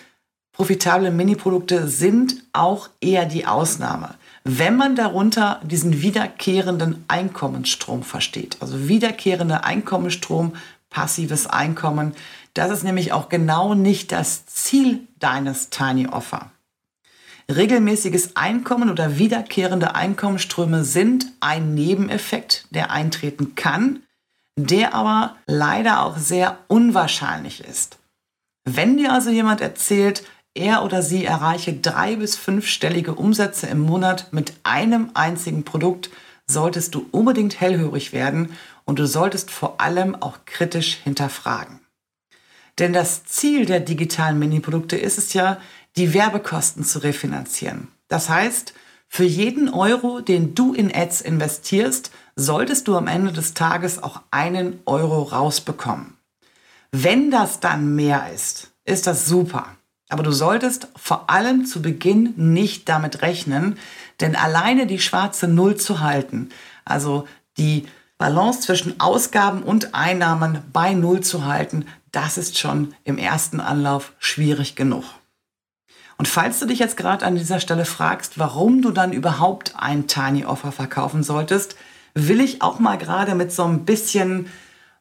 profitablen 0.51 1.17
Mini-Produkte 1.17 1.87
sind 1.87 2.43
auch 2.53 2.89
eher 3.01 3.25
die 3.25 3.47
Ausnahme 3.47 4.15
wenn 4.45 4.77
man 4.77 4.95
darunter 4.95 5.59
diesen 5.63 6.01
wiederkehrenden 6.03 7.03
Einkommensstrom 7.07 8.03
versteht. 8.03 8.57
Also 8.61 8.87
wiederkehrender 8.87 9.65
Einkommensstrom, 9.65 10.53
passives 10.91 11.47
Einkommen. 11.47 12.13
Das 12.53 12.71
ist 12.71 12.83
nämlich 12.83 13.11
auch 13.11 13.27
genau 13.27 13.73
nicht 13.73 14.11
das 14.11 14.45
Ziel 14.45 15.01
deines 15.19 15.71
Tiny 15.71 16.07
Offer. 16.07 16.51
Regelmäßiges 17.53 18.35
Einkommen 18.35 18.89
oder 18.89 19.17
wiederkehrende 19.17 19.95
Einkommensströme 19.95 20.83
sind 20.83 21.25
ein 21.39 21.73
Nebeneffekt, 21.73 22.67
der 22.69 22.91
eintreten 22.91 23.55
kann, 23.55 24.03
der 24.55 24.93
aber 24.93 25.35
leider 25.47 26.03
auch 26.03 26.17
sehr 26.17 26.59
unwahrscheinlich 26.67 27.63
ist. 27.63 27.97
Wenn 28.63 28.97
dir 28.97 29.11
also 29.11 29.31
jemand 29.31 29.61
erzählt, 29.61 30.23
er 30.55 30.83
oder 30.83 31.03
sie 31.03 31.25
erreiche 31.25 31.73
drei- 31.73 32.15
bis 32.15 32.35
fünfstellige 32.35 33.13
Umsätze 33.13 33.67
im 33.67 33.79
Monat 33.79 34.31
mit 34.31 34.53
einem 34.63 35.11
einzigen 35.13 35.63
Produkt, 35.63 36.09
solltest 36.47 36.95
du 36.95 37.05
unbedingt 37.11 37.59
hellhörig 37.59 38.13
werden 38.13 38.53
und 38.85 38.99
du 38.99 39.05
solltest 39.05 39.51
vor 39.51 39.81
allem 39.81 40.15
auch 40.15 40.39
kritisch 40.45 40.97
hinterfragen. 41.03 41.79
Denn 42.79 42.93
das 42.93 43.25
Ziel 43.25 43.65
der 43.65 43.79
digitalen 43.79 44.39
Mini-Produkte 44.39 44.97
ist 44.97 45.17
es 45.17 45.33
ja, 45.33 45.57
die 45.95 46.13
Werbekosten 46.13 46.83
zu 46.83 46.99
refinanzieren. 46.99 47.87
Das 48.07 48.29
heißt, 48.29 48.73
für 49.07 49.23
jeden 49.23 49.69
Euro, 49.69 50.19
den 50.19 50.55
du 50.55 50.73
in 50.73 50.93
Ads 50.93 51.21
investierst, 51.21 52.11
solltest 52.35 52.87
du 52.87 52.97
am 52.97 53.07
Ende 53.07 53.31
des 53.31 53.53
Tages 53.53 54.01
auch 54.03 54.21
einen 54.31 54.81
Euro 54.85 55.23
rausbekommen. 55.23 56.17
Wenn 56.91 57.31
das 57.31 57.59
dann 57.59 57.95
mehr 57.95 58.29
ist, 58.33 58.71
ist 58.83 59.07
das 59.07 59.25
super. 59.25 59.75
Aber 60.09 60.23
du 60.23 60.31
solltest 60.31 60.87
vor 60.95 61.29
allem 61.29 61.65
zu 61.65 61.81
Beginn 61.81 62.33
nicht 62.35 62.87
damit 62.89 63.21
rechnen, 63.21 63.77
denn 64.19 64.35
alleine 64.35 64.85
die 64.85 64.99
schwarze 64.99 65.47
Null 65.47 65.77
zu 65.77 65.99
halten, 65.99 66.49
also 66.85 67.27
die 67.57 67.87
Balance 68.17 68.61
zwischen 68.61 68.99
Ausgaben 68.99 69.63
und 69.63 69.93
Einnahmen 69.93 70.61
bei 70.71 70.93
Null 70.93 71.21
zu 71.21 71.45
halten, 71.45 71.85
das 72.11 72.37
ist 72.37 72.57
schon 72.57 72.93
im 73.03 73.17
ersten 73.17 73.59
Anlauf 73.59 74.13
schwierig 74.19 74.75
genug. 74.75 75.03
Und 76.17 76.27
falls 76.27 76.59
du 76.59 76.65
dich 76.65 76.79
jetzt 76.79 76.95
gerade 76.95 77.25
an 77.25 77.35
dieser 77.35 77.59
Stelle 77.59 77.83
fragst, 77.83 78.39
warum 78.39 78.81
du 78.81 78.91
dann 78.91 79.11
überhaupt 79.11 79.73
ein 79.77 80.07
Tiny 80.07 80.45
Offer 80.45 80.71
verkaufen 80.71 81.23
solltest, 81.23 81.75
will 82.13 82.39
ich 82.39 82.61
auch 82.61 82.79
mal 82.79 82.97
gerade 82.97 83.35
mit 83.35 83.51
so 83.51 83.63
ein 83.65 83.83
bisschen 83.83 84.47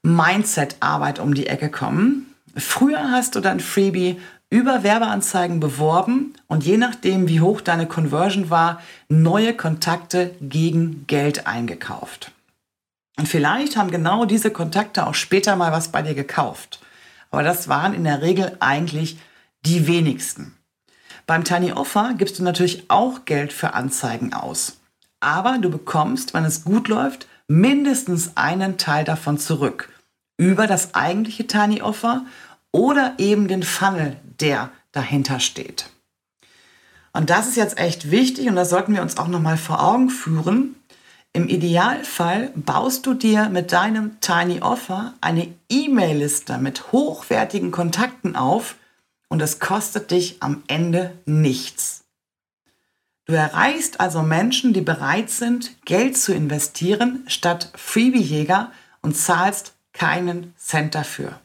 Mindset-Arbeit 0.02 1.20
um 1.20 1.34
die 1.34 1.46
Ecke 1.46 1.70
kommen. 1.70 2.33
Früher 2.56 3.10
hast 3.10 3.34
du 3.34 3.40
dein 3.40 3.60
Freebie 3.60 4.20
über 4.50 4.84
Werbeanzeigen 4.84 5.58
beworben 5.58 6.34
und 6.46 6.64
je 6.64 6.76
nachdem, 6.76 7.28
wie 7.28 7.40
hoch 7.40 7.60
deine 7.60 7.86
Conversion 7.86 8.50
war, 8.50 8.80
neue 9.08 9.54
Kontakte 9.54 10.34
gegen 10.40 11.06
Geld 11.06 11.46
eingekauft. 11.46 12.30
Und 13.16 13.28
vielleicht 13.28 13.76
haben 13.76 13.90
genau 13.90 14.24
diese 14.24 14.50
Kontakte 14.50 15.06
auch 15.06 15.14
später 15.14 15.56
mal 15.56 15.72
was 15.72 15.88
bei 15.88 16.02
dir 16.02 16.14
gekauft. 16.14 16.80
Aber 17.30 17.42
das 17.42 17.68
waren 17.68 17.94
in 17.94 18.04
der 18.04 18.22
Regel 18.22 18.56
eigentlich 18.60 19.18
die 19.66 19.86
wenigsten. 19.86 20.54
Beim 21.26 21.42
Tiny 21.42 21.72
Offer 21.72 22.14
gibst 22.16 22.38
du 22.38 22.44
natürlich 22.44 22.90
auch 22.90 23.24
Geld 23.24 23.52
für 23.52 23.74
Anzeigen 23.74 24.34
aus. 24.34 24.78
Aber 25.20 25.58
du 25.58 25.70
bekommst, 25.70 26.34
wenn 26.34 26.44
es 26.44 26.64
gut 26.64 26.88
läuft, 26.88 27.26
mindestens 27.48 28.36
einen 28.36 28.78
Teil 28.78 29.04
davon 29.04 29.38
zurück. 29.38 29.88
Über 30.36 30.66
das 30.66 30.94
eigentliche 30.94 31.46
Tiny 31.46 31.80
Offer 31.80 32.24
oder 32.74 33.14
eben 33.18 33.46
den 33.46 33.62
Funnel, 33.62 34.16
der 34.40 34.70
dahinter 34.90 35.38
steht. 35.38 35.86
Und 37.12 37.30
das 37.30 37.46
ist 37.46 37.56
jetzt 37.56 37.78
echt 37.78 38.10
wichtig 38.10 38.48
und 38.48 38.56
das 38.56 38.68
sollten 38.68 38.94
wir 38.94 39.02
uns 39.02 39.16
auch 39.16 39.28
nochmal 39.28 39.56
vor 39.56 39.80
Augen 39.80 40.10
führen. 40.10 40.74
Im 41.32 41.48
Idealfall 41.48 42.50
baust 42.56 43.06
du 43.06 43.14
dir 43.14 43.48
mit 43.48 43.70
deinem 43.70 44.20
Tiny 44.20 44.60
Offer 44.60 45.14
eine 45.20 45.54
E-Mail-Liste 45.68 46.58
mit 46.58 46.90
hochwertigen 46.90 47.70
Kontakten 47.70 48.34
auf 48.34 48.74
und 49.28 49.40
es 49.40 49.60
kostet 49.60 50.10
dich 50.10 50.42
am 50.42 50.64
Ende 50.66 51.12
nichts. 51.26 52.02
Du 53.26 53.34
erreichst 53.34 54.00
also 54.00 54.22
Menschen, 54.22 54.72
die 54.72 54.80
bereit 54.80 55.30
sind, 55.30 55.76
Geld 55.84 56.16
zu 56.16 56.34
investieren, 56.34 57.24
statt 57.28 57.70
Freebie-Jäger 57.76 58.72
und 59.00 59.16
zahlst 59.16 59.74
keinen 59.92 60.52
Cent 60.56 60.96
dafür. 60.96 61.40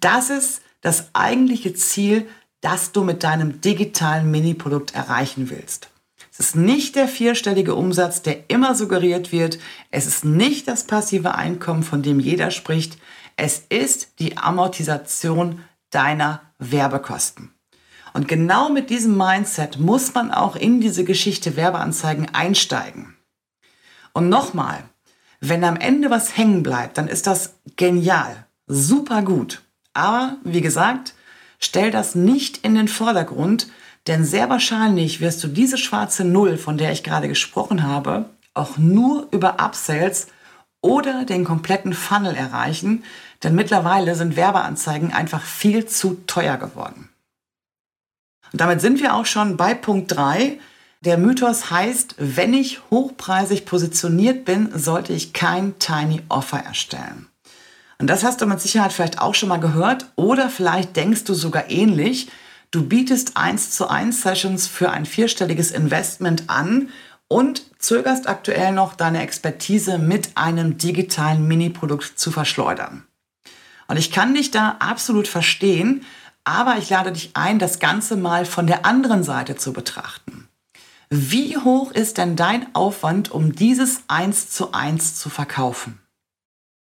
Das 0.00 0.30
ist 0.30 0.62
das 0.80 1.10
eigentliche 1.14 1.74
Ziel, 1.74 2.28
das 2.60 2.92
du 2.92 3.04
mit 3.04 3.22
deinem 3.22 3.60
digitalen 3.60 4.30
Mini-Produkt 4.30 4.94
erreichen 4.94 5.50
willst. 5.50 5.90
Es 6.32 6.40
ist 6.40 6.56
nicht 6.56 6.96
der 6.96 7.08
vierstellige 7.08 7.74
Umsatz, 7.74 8.22
der 8.22 8.50
immer 8.50 8.74
suggeriert 8.74 9.32
wird. 9.32 9.58
Es 9.90 10.06
ist 10.06 10.24
nicht 10.24 10.68
das 10.68 10.84
passive 10.84 11.34
Einkommen, 11.34 11.82
von 11.82 12.02
dem 12.02 12.20
jeder 12.20 12.50
spricht. 12.50 12.98
Es 13.36 13.62
ist 13.68 14.18
die 14.18 14.36
Amortisation 14.36 15.62
deiner 15.90 16.42
Werbekosten. 16.58 17.52
Und 18.12 18.28
genau 18.28 18.68
mit 18.70 18.90
diesem 18.90 19.16
Mindset 19.16 19.78
muss 19.78 20.14
man 20.14 20.30
auch 20.30 20.56
in 20.56 20.80
diese 20.80 21.04
Geschichte 21.04 21.56
Werbeanzeigen 21.56 22.34
einsteigen. 22.34 23.16
Und 24.12 24.28
nochmal, 24.28 24.84
wenn 25.40 25.64
am 25.64 25.76
Ende 25.76 26.10
was 26.10 26.36
hängen 26.36 26.62
bleibt, 26.62 26.96
dann 26.98 27.08
ist 27.08 27.26
das 27.26 27.54
genial, 27.76 28.46
super 28.66 29.22
gut. 29.22 29.65
Aber 29.96 30.36
wie 30.44 30.60
gesagt, 30.60 31.14
stell 31.58 31.90
das 31.90 32.14
nicht 32.14 32.58
in 32.58 32.74
den 32.74 32.86
Vordergrund, 32.86 33.68
denn 34.06 34.26
sehr 34.26 34.50
wahrscheinlich 34.50 35.20
wirst 35.20 35.42
du 35.42 35.48
diese 35.48 35.78
schwarze 35.78 36.22
Null, 36.22 36.58
von 36.58 36.76
der 36.76 36.92
ich 36.92 37.02
gerade 37.02 37.28
gesprochen 37.28 37.82
habe, 37.82 38.26
auch 38.52 38.76
nur 38.76 39.26
über 39.30 39.58
Upsells 39.58 40.28
oder 40.82 41.24
den 41.24 41.44
kompletten 41.44 41.94
Funnel 41.94 42.34
erreichen, 42.34 43.04
denn 43.42 43.54
mittlerweile 43.54 44.14
sind 44.14 44.36
Werbeanzeigen 44.36 45.14
einfach 45.14 45.42
viel 45.42 45.86
zu 45.86 46.22
teuer 46.26 46.58
geworden. 46.58 47.08
Und 48.52 48.60
damit 48.60 48.82
sind 48.82 49.00
wir 49.00 49.14
auch 49.14 49.26
schon 49.26 49.56
bei 49.56 49.72
Punkt 49.72 50.14
3. 50.14 50.58
Der 51.00 51.16
Mythos 51.16 51.70
heißt, 51.70 52.16
wenn 52.18 52.52
ich 52.52 52.80
hochpreisig 52.90 53.64
positioniert 53.64 54.44
bin, 54.44 54.78
sollte 54.78 55.14
ich 55.14 55.32
kein 55.32 55.78
Tiny 55.78 56.22
Offer 56.28 56.58
erstellen. 56.58 57.28
Und 57.98 58.08
das 58.08 58.24
hast 58.24 58.40
du 58.40 58.46
mit 58.46 58.60
Sicherheit 58.60 58.92
vielleicht 58.92 59.20
auch 59.20 59.34
schon 59.34 59.48
mal 59.48 59.60
gehört 59.60 60.06
oder 60.16 60.50
vielleicht 60.50 60.96
denkst 60.96 61.24
du 61.24 61.34
sogar 61.34 61.70
ähnlich. 61.70 62.28
Du 62.70 62.86
bietest 62.86 63.36
1 63.36 63.70
zu 63.70 63.88
1 63.88 64.22
Sessions 64.22 64.66
für 64.66 64.90
ein 64.90 65.06
vierstelliges 65.06 65.70
Investment 65.70 66.44
an 66.48 66.90
und 67.28 67.62
zögerst 67.78 68.28
aktuell 68.28 68.72
noch 68.72 68.94
deine 68.94 69.22
Expertise 69.22 69.98
mit 69.98 70.36
einem 70.36 70.78
digitalen 70.78 71.46
Mini-Produkt 71.46 72.18
zu 72.18 72.30
verschleudern. 72.30 73.04
Und 73.88 73.96
ich 73.98 74.10
kann 74.10 74.34
dich 74.34 74.50
da 74.50 74.76
absolut 74.80 75.28
verstehen, 75.28 76.04
aber 76.44 76.76
ich 76.78 76.90
lade 76.90 77.12
dich 77.12 77.30
ein, 77.34 77.58
das 77.58 77.78
Ganze 77.78 78.16
mal 78.16 78.44
von 78.44 78.66
der 78.66 78.84
anderen 78.84 79.22
Seite 79.24 79.56
zu 79.56 79.72
betrachten. 79.72 80.48
Wie 81.08 81.56
hoch 81.56 81.92
ist 81.92 82.18
denn 82.18 82.36
dein 82.36 82.74
Aufwand, 82.74 83.30
um 83.30 83.54
dieses 83.54 84.02
1 84.08 84.50
zu 84.50 84.72
1 84.72 85.16
zu 85.16 85.30
verkaufen? 85.30 86.00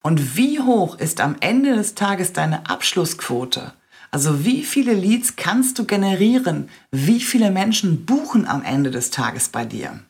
Und 0.02 0.37
wie 0.37 0.61
hoch 0.61 0.99
ist 0.99 1.21
am 1.21 1.37
Ende 1.40 1.76
des 1.76 1.94
Tages 1.94 2.32
deine 2.32 2.68
Abschlussquote? 2.68 3.73
Also 4.11 4.44
wie 4.44 4.64
viele 4.64 4.92
Leads 4.92 5.37
kannst 5.37 5.78
du 5.78 5.87
generieren? 5.87 6.68
Wie 6.90 7.21
viele 7.21 7.50
Menschen 7.50 8.04
buchen 8.04 8.47
am 8.47 8.62
Ende 8.62 8.90
des 8.90 9.11
Tages 9.11 9.49
bei 9.49 9.64
dir? 9.64 10.00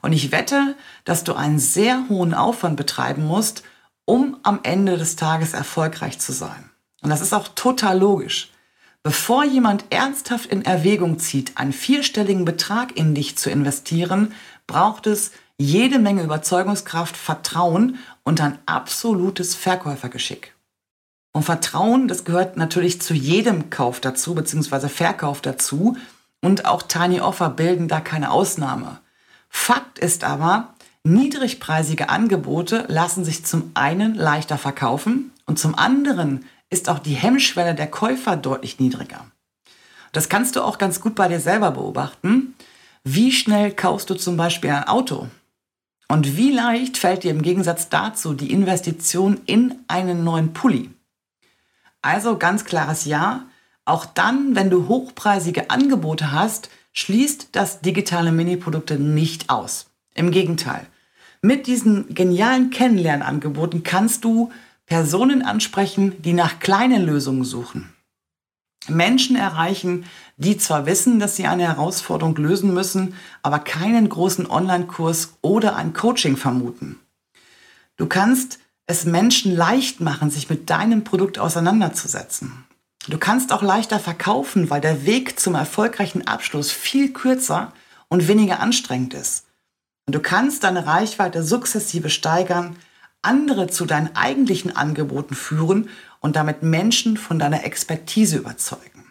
Und 0.00 0.12
ich 0.12 0.32
wette, 0.32 0.74
dass 1.04 1.24
du 1.24 1.34
einen 1.34 1.58
sehr 1.58 2.08
hohen 2.08 2.32
Aufwand 2.32 2.76
betreiben 2.76 3.26
musst, 3.26 3.64
um 4.06 4.38
am 4.42 4.60
Ende 4.62 4.96
des 4.96 5.16
Tages 5.16 5.52
erfolgreich 5.52 6.18
zu 6.18 6.32
sein. 6.32 6.70
Und 7.02 7.10
das 7.10 7.20
ist 7.20 7.34
auch 7.34 7.48
total 7.48 7.98
logisch. 7.98 8.50
Bevor 9.02 9.44
jemand 9.44 9.84
ernsthaft 9.90 10.46
in 10.46 10.64
Erwägung 10.64 11.18
zieht, 11.18 11.56
einen 11.56 11.72
vierstelligen 11.72 12.44
Betrag 12.44 12.96
in 12.96 13.14
dich 13.14 13.36
zu 13.36 13.50
investieren, 13.50 14.32
braucht 14.66 15.06
es 15.06 15.32
jede 15.58 15.98
Menge 15.98 16.22
Überzeugungskraft, 16.22 17.16
Vertrauen 17.16 17.98
und 18.30 18.40
ein 18.40 18.58
absolutes 18.64 19.56
Verkäufergeschick. 19.56 20.54
Und 21.32 21.42
Vertrauen, 21.42 22.06
das 22.06 22.24
gehört 22.24 22.56
natürlich 22.56 23.02
zu 23.02 23.12
jedem 23.12 23.70
Kauf 23.70 23.98
dazu, 23.98 24.36
beziehungsweise 24.36 24.88
Verkauf 24.88 25.40
dazu. 25.40 25.96
Und 26.40 26.64
auch 26.64 26.82
Tiny 26.82 27.20
Offer 27.20 27.50
bilden 27.50 27.88
da 27.88 28.00
keine 28.00 28.30
Ausnahme. 28.30 29.00
Fakt 29.48 29.98
ist 29.98 30.22
aber, 30.22 30.74
niedrigpreisige 31.02 32.08
Angebote 32.08 32.84
lassen 32.86 33.24
sich 33.24 33.44
zum 33.44 33.72
einen 33.74 34.14
leichter 34.14 34.58
verkaufen 34.58 35.32
und 35.46 35.58
zum 35.58 35.74
anderen 35.74 36.44
ist 36.70 36.88
auch 36.88 37.00
die 37.00 37.14
Hemmschwelle 37.14 37.74
der 37.74 37.90
Käufer 37.90 38.36
deutlich 38.36 38.78
niedriger. 38.78 39.26
Das 40.12 40.28
kannst 40.28 40.54
du 40.54 40.62
auch 40.62 40.78
ganz 40.78 41.00
gut 41.00 41.16
bei 41.16 41.26
dir 41.26 41.40
selber 41.40 41.72
beobachten. 41.72 42.54
Wie 43.02 43.32
schnell 43.32 43.72
kaufst 43.72 44.08
du 44.08 44.14
zum 44.14 44.36
Beispiel 44.36 44.70
ein 44.70 44.86
Auto? 44.86 45.26
Und 46.10 46.36
wie 46.36 46.50
leicht 46.50 46.98
fällt 46.98 47.22
dir 47.22 47.30
im 47.30 47.40
Gegensatz 47.40 47.88
dazu 47.88 48.34
die 48.34 48.50
Investition 48.50 49.40
in 49.46 49.76
einen 49.86 50.24
neuen 50.24 50.52
Pulli? 50.52 50.90
Also 52.02 52.36
ganz 52.36 52.64
klares 52.64 53.04
Ja. 53.04 53.46
Auch 53.84 54.06
dann, 54.06 54.56
wenn 54.56 54.70
du 54.70 54.88
hochpreisige 54.88 55.70
Angebote 55.70 56.32
hast, 56.32 56.68
schließt 56.94 57.50
das 57.52 57.80
digitale 57.80 58.32
Mini-Produkte 58.32 58.98
nicht 58.98 59.50
aus. 59.50 59.86
Im 60.12 60.32
Gegenteil. 60.32 60.84
Mit 61.42 61.68
diesen 61.68 62.12
genialen 62.12 62.70
Kennenlernangeboten 62.70 63.84
kannst 63.84 64.24
du 64.24 64.50
Personen 64.86 65.42
ansprechen, 65.42 66.20
die 66.22 66.32
nach 66.32 66.58
kleinen 66.58 67.06
Lösungen 67.06 67.44
suchen. 67.44 67.88
Menschen 68.88 69.36
erreichen, 69.36 70.04
die 70.36 70.56
zwar 70.56 70.86
wissen, 70.86 71.20
dass 71.20 71.36
sie 71.36 71.46
eine 71.46 71.64
Herausforderung 71.64 72.34
lösen 72.36 72.72
müssen, 72.72 73.14
aber 73.42 73.58
keinen 73.58 74.08
großen 74.08 74.48
Online-Kurs 74.50 75.34
oder 75.42 75.76
ein 75.76 75.92
Coaching 75.92 76.36
vermuten. 76.36 76.98
Du 77.96 78.06
kannst 78.06 78.58
es 78.86 79.04
Menschen 79.04 79.54
leicht 79.54 80.00
machen, 80.00 80.30
sich 80.30 80.48
mit 80.48 80.70
deinem 80.70 81.04
Produkt 81.04 81.38
auseinanderzusetzen. 81.38 82.64
Du 83.08 83.18
kannst 83.18 83.52
auch 83.52 83.62
leichter 83.62 83.98
verkaufen, 83.98 84.70
weil 84.70 84.80
der 84.80 85.04
Weg 85.04 85.38
zum 85.38 85.54
erfolgreichen 85.54 86.26
Abschluss 86.26 86.70
viel 86.70 87.12
kürzer 87.12 87.72
und 88.08 88.28
weniger 88.28 88.60
anstrengend 88.60 89.14
ist. 89.14 89.46
Und 90.06 90.14
du 90.14 90.20
kannst 90.20 90.64
deine 90.64 90.86
Reichweite 90.86 91.42
sukzessive 91.42 92.10
steigern, 92.10 92.76
andere 93.22 93.68
zu 93.68 93.86
deinen 93.86 94.16
eigentlichen 94.16 94.74
Angeboten 94.74 95.34
führen 95.34 95.88
und 96.20 96.36
damit 96.36 96.62
Menschen 96.62 97.16
von 97.16 97.38
deiner 97.38 97.64
Expertise 97.64 98.38
überzeugen. 98.38 99.06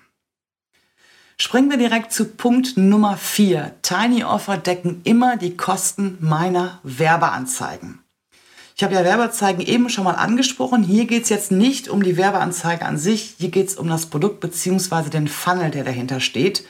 Springen 1.37 1.69
wir 1.69 1.77
direkt 1.77 2.11
zu 2.11 2.25
Punkt 2.25 2.77
Nummer 2.77 3.17
4. 3.17 3.75
Tiny 3.81 4.23
Offer 4.23 4.57
decken 4.57 5.01
immer 5.03 5.37
die 5.37 5.55
Kosten 5.55 6.17
meiner 6.19 6.79
Werbeanzeigen. 6.83 7.99
Ich 8.75 8.83
habe 8.83 8.93
ja 8.93 9.03
Werbeanzeigen 9.03 9.65
eben 9.65 9.89
schon 9.89 10.03
mal 10.03 10.15
angesprochen. 10.15 10.83
Hier 10.83 11.05
geht 11.05 11.23
es 11.23 11.29
jetzt 11.29 11.51
nicht 11.51 11.89
um 11.89 12.03
die 12.03 12.17
Werbeanzeige 12.17 12.85
an 12.85 12.97
sich, 12.97 13.35
hier 13.37 13.49
geht 13.49 13.67
es 13.67 13.75
um 13.75 13.87
das 13.87 14.05
Produkt 14.05 14.39
bzw. 14.39 15.09
den 15.09 15.27
Funnel, 15.27 15.71
der 15.71 15.83
dahinter 15.83 16.19
steht, 16.19 16.65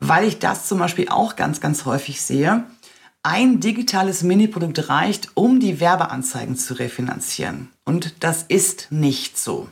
weil 0.00 0.26
ich 0.26 0.38
das 0.38 0.66
zum 0.66 0.78
Beispiel 0.78 1.08
auch 1.08 1.36
ganz, 1.36 1.60
ganz 1.60 1.84
häufig 1.84 2.22
sehe. 2.22 2.64
Ein 3.26 3.58
digitales 3.58 4.22
Mini-Produkt 4.22 4.90
reicht, 4.90 5.30
um 5.32 5.58
die 5.58 5.80
Werbeanzeigen 5.80 6.56
zu 6.56 6.74
refinanzieren. 6.74 7.70
Und 7.86 8.22
das 8.22 8.42
ist 8.42 8.88
nicht 8.90 9.38
so. 9.38 9.68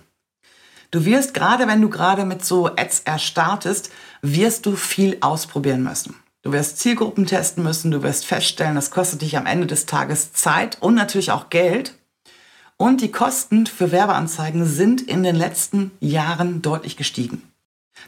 Du 0.91 1.05
wirst 1.05 1.35
gerade, 1.35 1.67
wenn 1.67 1.83
du 1.83 1.91
gerade 1.91 2.25
mit 2.25 2.43
so 2.43 2.69
Ads 2.69 3.01
erstartest, 3.01 3.91
wirst 4.23 4.65
du 4.65 4.75
viel 4.75 5.19
ausprobieren 5.21 5.83
müssen. 5.83 6.17
Du 6.41 6.51
wirst 6.53 6.79
Zielgruppen 6.79 7.27
testen 7.27 7.63
müssen, 7.63 7.91
du 7.91 8.03
wirst 8.03 8.25
feststellen, 8.25 8.75
das 8.75 8.91
kostet 8.91 9.21
dich 9.21 9.37
am 9.37 9.45
Ende 9.45 9.67
des 9.67 9.85
Tages 9.85 10.33
Zeit 10.33 10.79
und 10.81 10.95
natürlich 10.95 11.31
auch 11.31 11.51
Geld. 11.51 11.93
Und 12.79 13.03
die 13.03 13.13
Kosten 13.13 13.67
für 13.67 13.93
Werbeanzeigen 13.93 14.65
sind 14.65 15.03
in 15.03 15.23
den 15.23 15.37
letzten 15.37 15.91
Jahren 16.01 16.63
deutlich 16.63 16.97
gestiegen. 16.97 17.43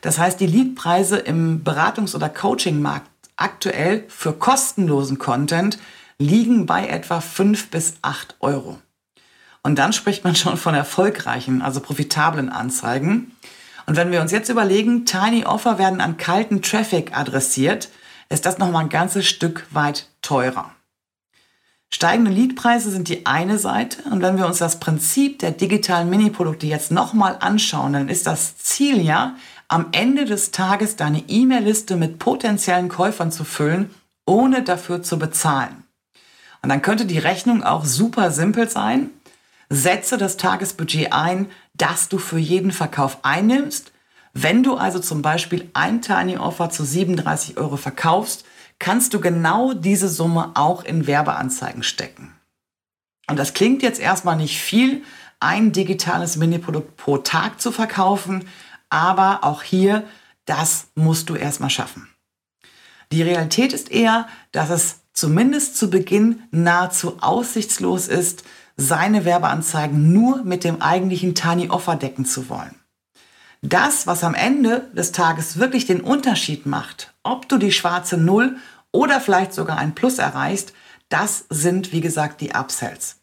Das 0.00 0.18
heißt, 0.18 0.40
die 0.40 0.46
Leadpreise 0.46 1.18
im 1.18 1.62
Beratungs- 1.64 2.16
oder 2.16 2.30
Coachingmarkt 2.30 3.11
aktuell 3.37 4.05
für 4.09 4.33
kostenlosen 4.33 5.18
Content 5.18 5.79
liegen 6.18 6.66
bei 6.66 6.87
etwa 6.87 7.20
5 7.20 7.70
bis 7.70 7.94
8 8.03 8.37
Euro. 8.40 8.79
Und 9.62 9.77
dann 9.77 9.92
spricht 9.92 10.25
man 10.25 10.37
schon 10.37 10.57
von 10.57 10.75
erfolgreichen, 10.75 11.62
also 11.62 11.81
profitablen 11.81 12.51
Anzeigen. 12.51 13.33
Und 13.87 13.97
wenn 13.97 14.12
wir 14.12 14.20
uns 14.20 14.31
jetzt 14.31 14.51
überlegen, 14.51 15.07
Tiny 15.07 15.44
Offer 15.44 15.79
werden 15.79 16.01
an 16.01 16.16
kalten 16.16 16.62
Traffic 16.62 17.16
adressiert, 17.16 17.88
ist 18.29 18.47
das 18.47 18.59
nochmal 18.59 18.85
ein 18.85 18.90
ganzes 18.90 19.27
Stück 19.27 19.66
weit 19.70 20.09
teurer. 20.23 20.70
Steigende 21.94 22.33
Leadpreise 22.33 22.90
sind 22.90 23.09
die 23.09 23.25
eine 23.25 23.57
Seite 23.57 24.03
und 24.11 24.20
wenn 24.20 24.37
wir 24.37 24.47
uns 24.47 24.59
das 24.59 24.81
Prinzip 24.81 25.38
der 25.38 25.53
digitalen 25.53 26.11
Miniprodukte 26.11 26.66
jetzt 26.66 26.90
nochmal 26.90 27.37
anschauen, 27.38 27.92
dann 27.92 28.09
ist 28.09 28.27
das 28.27 28.57
Ziel 28.57 29.01
ja, 29.01 29.37
am 29.68 29.88
Ende 29.92 30.24
des 30.24 30.50
Tages 30.50 30.96
deine 30.96 31.24
E-Mail-Liste 31.29 31.96
mit 31.96 32.18
potenziellen 32.18 32.88
Käufern 32.88 33.33
zu 33.33 33.44
füllen, 33.44 33.90
ohne 34.27 34.62
dafür 34.62 35.03
zu 35.03 35.18
bezahlen. 35.18 35.85
Und 36.62 36.68
dann 36.68 36.83
könnte 36.83 37.07
die 37.07 37.18
Rechnung 37.18 37.62
auch 37.62 37.85
super 37.85 38.31
simpel 38.31 38.68
sein. 38.68 39.11
Setze 39.68 40.18
das 40.18 40.37
Tagesbudget 40.37 41.12
ein, 41.12 41.50
das 41.74 42.09
du 42.09 42.18
für 42.18 42.38
jeden 42.38 42.70
Verkauf 42.70 43.18
einnimmst 43.22 43.92
wenn 44.35 44.64
du 44.64 44.77
also 44.77 44.98
zum 44.98 45.22
Beispiel 45.22 45.70
ein 45.74 46.03
Tiny 46.03 46.37
Offer 46.37 46.68
zu 46.68 46.85
37 46.85 47.57
Euro 47.57 47.77
verkaufst, 47.77 48.44
kannst 48.81 49.14
du 49.14 49.20
genau 49.20 49.72
diese 49.72 50.09
Summe 50.09 50.50
auch 50.55 50.85
in 50.85 51.07
Werbeanzeigen 51.07 51.85
stecken. 51.85 52.35
Und 53.29 53.38
das 53.38 53.55
klingt 53.55 53.83
jetzt 53.83 54.00
erstmal 54.00 54.37
nicht 54.37 54.61
viel, 54.61 55.03
ein 55.38 55.70
digitales 55.70 56.37
Mini-Produkt 56.37 56.96
pro 56.96 57.18
Tag 57.18 57.61
zu 57.61 57.70
verkaufen, 57.70 58.44
aber 58.94 59.42
auch 59.42 59.64
hier, 59.64 60.04
das 60.46 60.87
musst 60.94 61.28
du 61.28 61.35
erstmal 61.35 61.68
schaffen. 61.68 62.09
Die 63.11 63.22
Realität 63.22 63.72
ist 63.72 63.90
eher, 63.90 64.28
dass 64.52 64.70
es 64.70 65.00
zumindest 65.12 65.76
zu 65.76 65.90
Beginn 65.90 66.44
nahezu 66.52 67.18
aussichtslos 67.20 68.07
ist, 68.07 68.44
seine 68.76 69.24
Werbeanzeigen 69.24 70.12
nur 70.12 70.44
mit 70.44 70.62
dem 70.62 70.80
eigentlichen 70.80 71.35
Tiny 71.35 71.70
Offer 71.70 71.96
decken 71.96 72.24
zu 72.24 72.48
wollen. 72.48 72.76
Das, 73.62 74.07
was 74.07 74.22
am 74.22 74.35
Ende 74.35 74.88
des 74.92 75.11
Tages 75.11 75.59
wirklich 75.59 75.87
den 75.87 76.00
Unterschied 76.00 76.64
macht, 76.64 77.14
ob 77.24 77.48
du 77.48 77.59
die 77.59 77.72
schwarze 77.72 78.16
Null 78.16 78.57
oder 78.92 79.20
vielleicht 79.20 79.54
sogar 79.54 79.78
ein 79.78 79.94
Plus 79.94 80.18
erreichst, 80.18 80.72
das 81.09 81.46
sind, 81.50 81.92
wie 81.92 82.00
gesagt, 82.00 82.40
die 82.40 82.54
Upsells. 82.54 83.16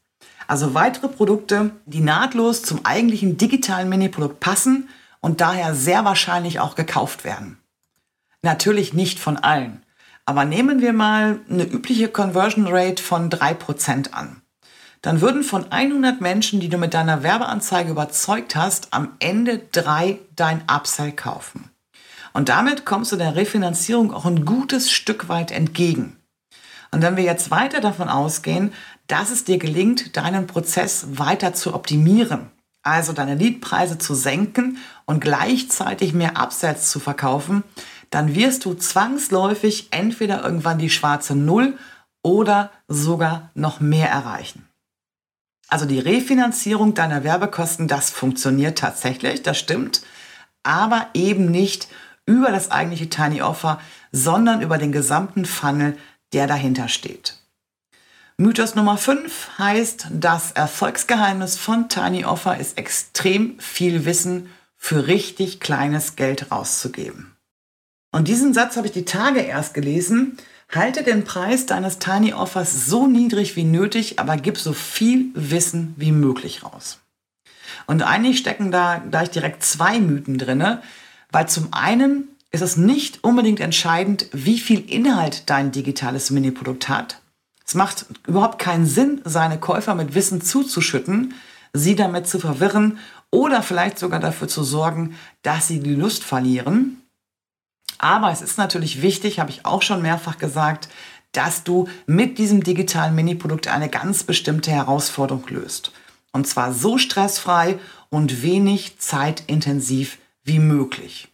Also 0.48 0.74
weitere 0.74 1.08
Produkte, 1.08 1.72
die 1.86 2.02
nahtlos 2.02 2.62
zum 2.62 2.86
eigentlichen 2.86 3.38
digitalen 3.38 3.88
Mini-Produkt 3.88 4.42
passen 4.42 4.90
und 5.22 5.40
daher 5.40 5.74
sehr 5.74 6.04
wahrscheinlich 6.04 6.60
auch 6.60 6.76
gekauft 6.76 7.24
werden. 7.24 7.58
Natürlich 8.42 8.94
nicht 8.94 9.20
von 9.20 9.38
allen, 9.38 9.86
aber 10.26 10.46
nehmen 10.46 10.82
wir 10.82 10.94
mal 10.94 11.40
eine 11.50 11.64
übliche 11.64 12.08
Conversion 12.08 12.68
Rate 12.68 13.02
von 13.02 13.30
3% 13.30 14.12
an. 14.12 14.42
dann 15.04 15.20
würden 15.20 15.44
von 15.44 15.72
100 15.72 16.22
Menschen, 16.22 16.60
die 16.60 16.70
du 16.70 16.78
mit 16.78 16.94
deiner 16.94 17.24
Werbeanzeige 17.24 17.90
überzeugt 17.90 18.56
hast, 18.56 18.90
am 18.94 19.14
Ende 19.18 19.60
drei 19.72 20.20
dein 20.36 20.62
Upsell 20.72 21.12
kaufen. 21.12 21.72
Und 22.34 22.50
damit 22.50 22.86
kommst 22.86 23.12
du 23.12 23.16
der 23.16 23.36
Refinanzierung 23.36 24.14
auch 24.14 24.26
ein 24.26 24.46
gutes 24.46 24.92
Stück 24.92 25.28
weit 25.28 25.50
entgegen. 25.50 26.18
Und 26.92 27.02
wenn 27.02 27.18
wir 27.18 27.24
jetzt 27.24 27.50
weiter 27.50 27.82
davon 27.82 28.10
ausgehen, 28.10 28.74
dass 29.08 29.32
es 29.32 29.44
dir 29.44 29.58
gelingt, 29.58 30.16
deinen 30.18 30.46
Prozess 30.46 31.08
weiter 31.18 31.54
zu 31.54 31.74
optimieren, 31.74 32.51
also 32.84 33.14
deine 33.14 33.36
Leadpreise 33.36 33.98
zu 33.98 34.16
senken 34.16 34.78
und 35.06 35.22
gleichzeitig 35.22 36.14
mehr 36.14 36.38
Upsells 36.38 36.90
zu 36.90 37.00
verkaufen, 37.00 37.64
dann 38.10 38.36
wirst 38.36 38.66
du 38.66 38.74
zwangsläufig 38.74 39.88
entweder 39.92 40.44
irgendwann 40.44 40.80
die 40.80 40.90
schwarze 40.90 41.36
Null 41.36 41.78
oder 42.24 42.72
sogar 42.88 43.52
noch 43.54 43.80
mehr 43.80 44.10
erreichen. 44.10 44.68
Also 45.68 45.86
die 45.86 46.00
Refinanzierung 46.00 46.94
deiner 46.94 47.24
Werbekosten, 47.24 47.88
das 47.88 48.10
funktioniert 48.10 48.78
tatsächlich, 48.78 49.42
das 49.42 49.58
stimmt, 49.58 50.02
aber 50.64 51.08
eben 51.14 51.50
nicht 51.50 51.88
über 52.26 52.52
das 52.52 52.72
eigentliche 52.72 53.10
Tiny 53.10 53.42
Offer, 53.42 53.80
sondern 54.12 54.62
über 54.62 54.78
den 54.78 54.92
gesamten 54.92 55.46
Funnel, 55.46 55.98
der 56.34 56.48
dahinter 56.48 56.90
steht. 56.90 57.41
Mythos 58.38 58.76
Nummer 58.76 58.98
5 58.98 59.60
heißt, 59.60 60.08
das 60.12 60.52
Erfolgsgeheimnis 60.54 61.58
von 61.58 61.90
Tiny 61.90 62.26
Offer 62.26 62.58
ist 62.58 62.78
extrem 62.78 63.60
viel 63.60 64.06
Wissen 64.06 64.50
für 64.78 65.08
richtig 65.08 65.60
kleines 65.60 66.16
Geld 66.16 66.52
rauszugeben. 66.52 67.36
Und 68.12 68.28
diesen 68.28 68.54
Satz 68.54 68.78
habe 68.78 68.88
ich 68.88 68.94
die 68.94 69.06
Tage 69.06 69.42
erst 69.42 69.74
gelesen. 69.74 70.38
Halte 70.74 71.04
den 71.04 71.24
Preis 71.24 71.66
deines 71.66 72.00
Tiny 72.00 72.34
Offers 72.34 72.88
so 72.88 73.06
niedrig 73.06 73.56
wie 73.56 73.64
nötig, 73.64 74.20
aber 74.20 74.38
gib 74.38 74.58
so 74.58 74.74
viel 74.74 75.28
Wissen 75.34 75.94
wie 75.98 76.12
möglich 76.12 76.64
raus. 76.64 77.00
Und 77.86 78.02
eigentlich 78.02 78.40
stecken 78.40 78.72
da 78.72 78.98
gleich 78.98 79.30
direkt 79.30 79.64
zwei 79.64 80.00
Mythen 80.00 80.38
drinne, 80.38 80.82
weil 81.32 81.48
zum 81.48 81.74
einen 81.74 82.28
ist 82.52 82.62
es 82.62 82.76
nicht 82.76 83.24
unbedingt 83.24 83.60
entscheidend, 83.60 84.28
wie 84.34 84.60
viel 84.60 84.90
Inhalt 84.90 85.50
dein 85.50 85.72
digitales 85.72 86.32
Mini-Produkt 86.32 86.90
hat. 86.90 87.21
Es 87.72 87.76
macht 87.76 88.06
überhaupt 88.28 88.60
keinen 88.60 88.86
Sinn, 88.86 89.22
seine 89.24 89.58
Käufer 89.58 89.96
mit 89.96 90.14
Wissen 90.14 90.42
zuzuschütten, 90.42 91.36
sie 91.72 91.96
damit 91.96 92.28
zu 92.28 92.38
verwirren 92.38 92.98
oder 93.30 93.64
vielleicht 93.64 93.98
sogar 93.98 94.20
dafür 94.20 94.50
zu 94.50 94.62
sorgen, 94.62 95.16
dass 95.42 95.70
sie 95.70 95.80
die 95.80 95.96
Lust 95.96 96.22
verlieren. 96.22 97.02
Aber 97.98 98.30
es 98.30 98.42
ist 98.42 98.58
natürlich 98.58 99.02
wichtig, 99.02 99.40
habe 99.40 99.52
ich 99.52 99.66
auch 99.66 99.84
schon 99.84 100.02
mehrfach 100.02 100.38
gesagt, 100.38 100.90
dass 101.32 101.64
du 101.64 101.88
mit 102.08 102.40
diesem 102.40 102.62
digitalen 102.62 103.16
Mini-Produkt 103.16 103.70
eine 103.70 103.88
ganz 103.88 104.26
bestimmte 104.26 104.72
Herausforderung 104.72 105.48
löst. 105.48 105.94
Und 106.34 106.48
zwar 106.48 106.74
so 106.74 106.98
stressfrei 106.98 107.80
und 108.10 108.42
wenig 108.42 109.00
zeitintensiv 109.00 110.18
wie 110.44 110.60
möglich. 110.60 111.30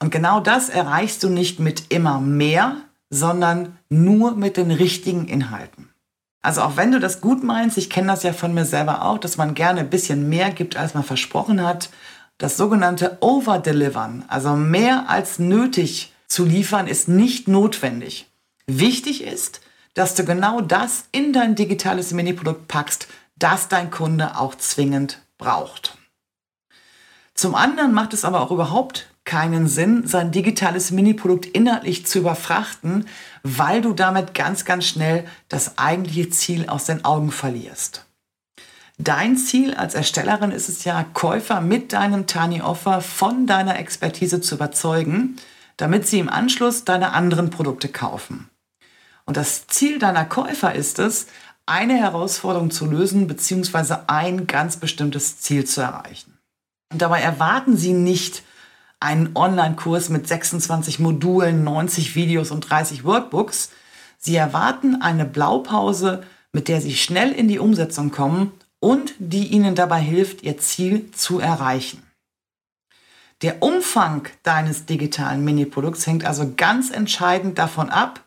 Und 0.00 0.10
genau 0.10 0.40
das 0.40 0.70
erreichst 0.70 1.22
du 1.22 1.28
nicht 1.28 1.60
mit 1.60 1.84
immer 1.92 2.20
mehr, 2.20 2.78
sondern 3.12 3.78
nur 3.90 4.34
mit 4.34 4.56
den 4.56 4.70
richtigen 4.70 5.28
Inhalten. 5.28 5.90
Also 6.40 6.62
auch 6.62 6.76
wenn 6.78 6.90
du 6.90 6.98
das 6.98 7.20
gut 7.20 7.44
meinst, 7.44 7.76
ich 7.76 7.90
kenne 7.90 8.08
das 8.08 8.22
ja 8.22 8.32
von 8.32 8.54
mir 8.54 8.64
selber 8.64 9.04
auch, 9.04 9.18
dass 9.18 9.36
man 9.36 9.54
gerne 9.54 9.80
ein 9.80 9.90
bisschen 9.90 10.30
mehr 10.30 10.50
gibt, 10.50 10.76
als 10.76 10.94
man 10.94 11.04
versprochen 11.04 11.64
hat. 11.64 11.90
Das 12.38 12.56
sogenannte 12.56 13.18
Overdelivern, 13.20 14.24
also 14.28 14.56
mehr 14.56 15.10
als 15.10 15.38
nötig 15.38 16.14
zu 16.26 16.44
liefern, 16.44 16.88
ist 16.88 17.06
nicht 17.06 17.48
notwendig. 17.48 18.32
Wichtig 18.66 19.22
ist, 19.22 19.60
dass 19.92 20.14
du 20.14 20.24
genau 20.24 20.62
das 20.62 21.04
in 21.12 21.34
dein 21.34 21.54
digitales 21.54 22.12
Mini-Produkt 22.12 22.66
packst, 22.66 23.08
das 23.36 23.68
dein 23.68 23.90
Kunde 23.90 24.38
auch 24.38 24.54
zwingend 24.54 25.20
braucht. 25.36 25.98
Zum 27.34 27.54
anderen 27.54 27.92
macht 27.92 28.14
es 28.14 28.24
aber 28.24 28.40
auch 28.40 28.50
überhaupt 28.50 29.11
keinen 29.32 29.66
Sinn, 29.66 30.06
sein 30.06 30.30
digitales 30.30 30.90
Mini-Produkt 30.90 31.46
inhaltlich 31.46 32.04
zu 32.04 32.18
überfrachten, 32.18 33.06
weil 33.42 33.80
du 33.80 33.94
damit 33.94 34.34
ganz, 34.34 34.66
ganz 34.66 34.84
schnell 34.84 35.24
das 35.48 35.78
eigentliche 35.78 36.28
Ziel 36.28 36.68
aus 36.68 36.84
den 36.84 37.06
Augen 37.06 37.30
verlierst. 37.30 38.04
Dein 38.98 39.38
Ziel 39.38 39.72
als 39.72 39.94
Erstellerin 39.94 40.50
ist 40.50 40.68
es 40.68 40.84
ja, 40.84 41.02
Käufer 41.14 41.62
mit 41.62 41.94
deinem 41.94 42.26
Tiny 42.26 42.60
Offer 42.60 43.00
von 43.00 43.46
deiner 43.46 43.78
Expertise 43.78 44.42
zu 44.42 44.56
überzeugen, 44.56 45.36
damit 45.78 46.06
sie 46.06 46.18
im 46.18 46.28
Anschluss 46.28 46.84
deine 46.84 47.14
anderen 47.14 47.48
Produkte 47.48 47.88
kaufen. 47.88 48.50
Und 49.24 49.38
das 49.38 49.66
Ziel 49.66 49.98
deiner 49.98 50.26
Käufer 50.26 50.74
ist 50.74 50.98
es, 50.98 51.26
eine 51.64 51.94
Herausforderung 51.94 52.70
zu 52.70 52.84
lösen 52.84 53.28
bzw. 53.28 53.94
ein 54.08 54.46
ganz 54.46 54.76
bestimmtes 54.76 55.40
Ziel 55.40 55.64
zu 55.64 55.80
erreichen. 55.80 56.36
Und 56.92 57.00
dabei 57.00 57.22
erwarten 57.22 57.78
sie 57.78 57.94
nicht, 57.94 58.42
einen 59.02 59.30
Online-Kurs 59.34 60.08
mit 60.08 60.28
26 60.28 60.98
Modulen, 60.98 61.64
90 61.64 62.14
Videos 62.14 62.50
und 62.50 62.60
30 62.60 63.04
Workbooks. 63.04 63.70
Sie 64.18 64.36
erwarten 64.36 65.02
eine 65.02 65.24
Blaupause, 65.24 66.22
mit 66.52 66.68
der 66.68 66.80
Sie 66.80 66.94
schnell 66.94 67.32
in 67.32 67.48
die 67.48 67.58
Umsetzung 67.58 68.10
kommen 68.10 68.52
und 68.80 69.14
die 69.18 69.48
Ihnen 69.48 69.74
dabei 69.74 70.00
hilft, 70.00 70.42
Ihr 70.42 70.58
Ziel 70.58 71.10
zu 71.12 71.40
erreichen. 71.40 72.02
Der 73.42 73.62
Umfang 73.62 74.28
deines 74.44 74.86
digitalen 74.86 75.44
Mini-Produkts 75.44 76.06
hängt 76.06 76.24
also 76.24 76.52
ganz 76.56 76.90
entscheidend 76.90 77.58
davon 77.58 77.90
ab, 77.90 78.24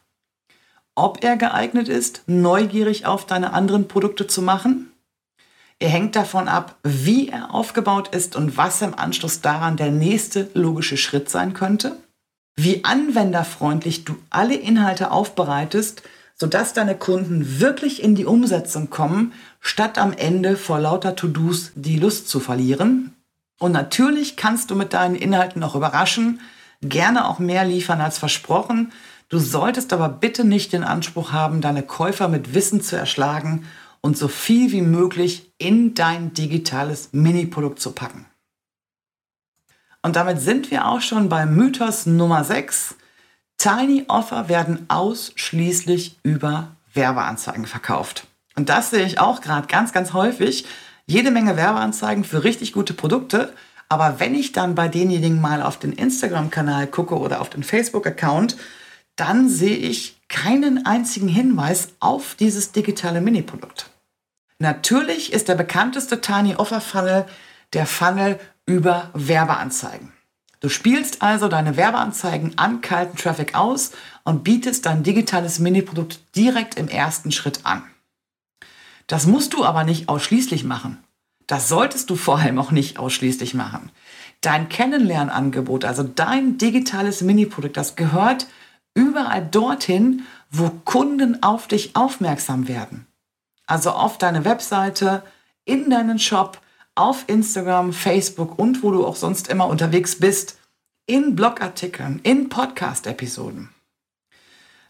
ob 0.93 1.23
er 1.23 1.37
geeignet 1.37 1.87
ist, 1.87 2.23
neugierig 2.27 3.05
auf 3.05 3.25
deine 3.25 3.53
anderen 3.53 3.87
Produkte 3.87 4.27
zu 4.27 4.41
machen 4.41 4.91
er 5.79 5.89
hängt 5.89 6.15
davon 6.15 6.47
ab, 6.47 6.77
wie 6.83 7.29
er 7.29 7.53
aufgebaut 7.53 8.15
ist 8.15 8.35
und 8.35 8.55
was 8.55 8.81
im 8.81 8.97
Anschluss 8.97 9.41
daran 9.41 9.75
der 9.75 9.91
nächste 9.91 10.49
logische 10.53 10.97
Schritt 10.97 11.29
sein 11.29 11.53
könnte. 11.53 11.97
Wie 12.55 12.85
anwenderfreundlich 12.85 14.05
du 14.05 14.15
alle 14.29 14.55
Inhalte 14.55 15.11
aufbereitest, 15.11 16.03
sodass 16.35 16.73
deine 16.73 16.95
Kunden 16.95 17.59
wirklich 17.59 18.01
in 18.01 18.15
die 18.15 18.25
Umsetzung 18.25 18.89
kommen, 18.89 19.33
statt 19.59 19.97
am 19.97 20.13
Ende 20.13 20.55
vor 20.55 20.79
lauter 20.79 21.15
To-Dos 21.15 21.71
die 21.75 21.97
Lust 21.97 22.29
zu 22.29 22.39
verlieren. 22.39 23.13
Und 23.59 23.73
natürlich 23.73 24.37
kannst 24.37 24.71
du 24.71 24.75
mit 24.75 24.93
deinen 24.93 25.15
Inhalten 25.15 25.63
auch 25.63 25.75
überraschen, 25.75 26.39
gerne 26.81 27.27
auch 27.27 27.39
mehr 27.39 27.65
liefern 27.65 27.99
als 27.99 28.17
versprochen. 28.17 28.93
Du 29.27 29.39
solltest 29.39 29.91
aber 29.91 30.07
bitte 30.07 30.45
nicht 30.45 30.71
den 30.71 30.83
Anspruch 30.83 31.33
haben, 31.33 31.59
deine 31.59 31.83
Käufer 31.83 32.29
mit 32.29 32.53
Wissen 32.53 32.81
zu 32.81 32.95
erschlagen 32.95 33.65
und 34.05 34.15
so 34.15 34.27
viel 34.27 34.71
wie 34.71 34.83
möglich 34.83 35.51
in 35.57 35.95
dein 35.95 36.31
digitales 36.35 37.09
Mini-Produkt 37.11 37.79
zu 37.79 37.91
packen. 37.91 38.27
Und 40.03 40.15
damit 40.15 40.39
sind 40.39 40.69
wir 40.69 40.85
auch 40.85 41.01
schon 41.01 41.27
beim 41.27 41.55
Mythos 41.55 42.05
Nummer 42.05 42.43
6. 42.43 42.93
Tiny 43.57 44.05
Offer 44.07 44.47
werden 44.47 44.85
ausschließlich 44.89 46.19
über 46.21 46.75
Werbeanzeigen 46.93 47.65
verkauft. 47.65 48.27
Und 48.55 48.69
das 48.69 48.91
sehe 48.91 49.07
ich 49.07 49.19
auch 49.19 49.41
gerade 49.41 49.65
ganz, 49.65 49.91
ganz 49.91 50.13
häufig. 50.13 50.67
Jede 51.07 51.31
Menge 51.31 51.57
Werbeanzeigen 51.57 52.25
für 52.25 52.43
richtig 52.43 52.73
gute 52.73 52.93
Produkte. 52.93 53.53
Aber 53.89 54.19
wenn 54.19 54.35
ich 54.35 54.51
dann 54.51 54.75
bei 54.75 54.87
denjenigen 54.87 55.41
mal 55.41 55.63
auf 55.63 55.79
den 55.79 55.93
Instagram-Kanal 55.93 56.85
gucke 56.85 57.17
oder 57.17 57.41
auf 57.41 57.49
den 57.49 57.63
Facebook-Account, 57.63 58.55
dann 59.15 59.49
sehe 59.49 59.77
ich 59.77 60.19
keinen 60.27 60.85
einzigen 60.85 61.27
Hinweis 61.27 61.87
auf 61.99 62.35
dieses 62.35 62.71
digitale 62.71 63.19
Mini-Produkt. 63.19 63.89
Natürlich 64.59 65.33
ist 65.33 65.49
der 65.49 65.55
bekannteste 65.55 66.21
Tiny 66.21 66.55
Offer 66.55 66.81
Funnel 66.81 67.25
der 67.73 67.85
Funnel 67.85 68.39
über 68.65 69.09
Werbeanzeigen. 69.13 70.13
Du 70.61 70.69
spielst 70.69 71.21
also 71.21 71.47
deine 71.47 71.77
Werbeanzeigen 71.77 72.57
an 72.57 72.81
kalten 72.81 73.17
Traffic 73.17 73.53
aus 73.53 73.91
und 74.23 74.43
bietest 74.43 74.85
dein 74.85 75.03
digitales 75.03 75.59
Mini-Produkt 75.59 76.19
direkt 76.35 76.75
im 76.75 76.87
ersten 76.87 77.31
Schritt 77.31 77.65
an. 77.65 77.83
Das 79.07 79.27
musst 79.27 79.53
du 79.53 79.63
aber 79.63 79.83
nicht 79.83 80.09
ausschließlich 80.09 80.63
machen. 80.63 81.03
Das 81.45 81.67
solltest 81.67 82.09
du 82.09 82.15
vor 82.15 82.39
allem 82.39 82.57
auch 82.57 82.71
nicht 82.71 82.97
ausschließlich 82.97 83.53
machen. 83.53 83.91
Dein 84.41 84.69
Kennenlernangebot, 84.69 85.85
also 85.85 86.01
dein 86.01 86.57
digitales 86.57 87.21
Mini-Produkt, 87.21 87.77
das 87.77 87.95
gehört 87.95 88.47
überall 88.95 89.45
dorthin, 89.45 90.23
wo 90.49 90.71
Kunden 90.85 91.43
auf 91.43 91.67
dich 91.67 91.95
aufmerksam 91.95 92.67
werden. 92.67 93.05
Also 93.67 93.91
auf 93.91 94.17
deine 94.17 94.45
Webseite, 94.45 95.23
in 95.65 95.89
deinen 95.89 96.19
Shop, 96.19 96.59
auf 96.95 97.25
Instagram, 97.27 97.93
Facebook 97.93 98.57
und 98.57 98.83
wo 98.83 98.91
du 98.91 99.05
auch 99.05 99.15
sonst 99.15 99.47
immer 99.49 99.67
unterwegs 99.67 100.19
bist, 100.19 100.57
in 101.07 101.35
Blogartikeln, 101.35 102.19
in 102.23 102.49
Podcast-Episoden. 102.49 103.69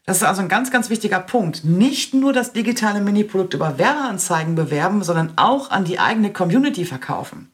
Das 0.05 0.17
ist 0.17 0.23
also 0.23 0.41
ein 0.41 0.49
ganz, 0.49 0.69
ganz 0.69 0.91
wichtiger 0.91 1.19
Punkt. 1.19 1.63
Nicht 1.63 2.13
nur 2.13 2.31
das 2.31 2.53
digitale 2.53 3.01
Mini-Produkt 3.01 3.55
über 3.55 3.79
Werbeanzeigen 3.79 4.53
bewerben, 4.53 5.03
sondern 5.03 5.33
auch 5.35 5.71
an 5.71 5.83
die 5.83 5.99
eigene 5.99 6.31
Community 6.31 6.85
verkaufen. 6.85 7.51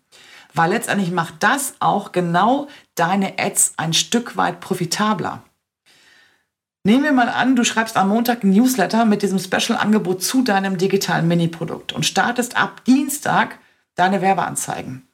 Weil 0.53 0.71
letztendlich 0.71 1.11
macht 1.11 1.35
das 1.39 1.75
auch 1.79 2.11
genau 2.11 2.67
deine 2.95 3.39
Ads 3.39 3.75
ein 3.77 3.93
Stück 3.93 4.35
weit 4.35 4.59
profitabler. 4.59 5.43
Nehmen 6.83 7.03
wir 7.03 7.11
mal 7.11 7.29
an, 7.29 7.55
du 7.55 7.63
schreibst 7.63 7.95
am 7.95 8.09
Montag 8.09 8.43
ein 8.43 8.49
Newsletter 8.49 9.05
mit 9.05 9.21
diesem 9.21 9.37
Special-Angebot 9.37 10.23
zu 10.23 10.41
deinem 10.41 10.79
digitalen 10.79 11.27
Mini-Produkt 11.27 11.93
und 11.93 12.07
startest 12.07 12.57
ab 12.57 12.83
Dienstag 12.85 13.59
deine 13.93 14.21
Werbeanzeigen. 14.21 15.07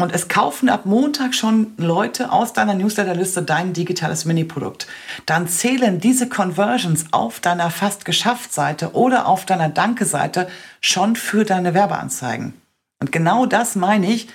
Und 0.00 0.12
es 0.12 0.28
kaufen 0.28 0.68
ab 0.68 0.86
Montag 0.86 1.34
schon 1.34 1.72
Leute 1.78 2.30
aus 2.30 2.52
deiner 2.52 2.74
Newsletterliste 2.74 3.42
dein 3.42 3.72
digitales 3.72 4.24
Mini-Produkt. 4.24 4.86
Dann 5.26 5.48
zählen 5.48 5.98
diese 5.98 6.28
Conversions 6.28 7.06
auf 7.10 7.40
deiner 7.40 7.70
fast 7.70 8.04
geschafft 8.04 8.52
Seite 8.52 8.92
oder 8.92 9.26
auf 9.26 9.46
deiner 9.46 9.70
Danke-Seite 9.70 10.48
schon 10.80 11.16
für 11.16 11.44
deine 11.44 11.74
Werbeanzeigen. 11.74 12.54
Und 13.00 13.10
genau 13.10 13.46
das 13.46 13.74
meine 13.74 14.06
ich 14.12 14.28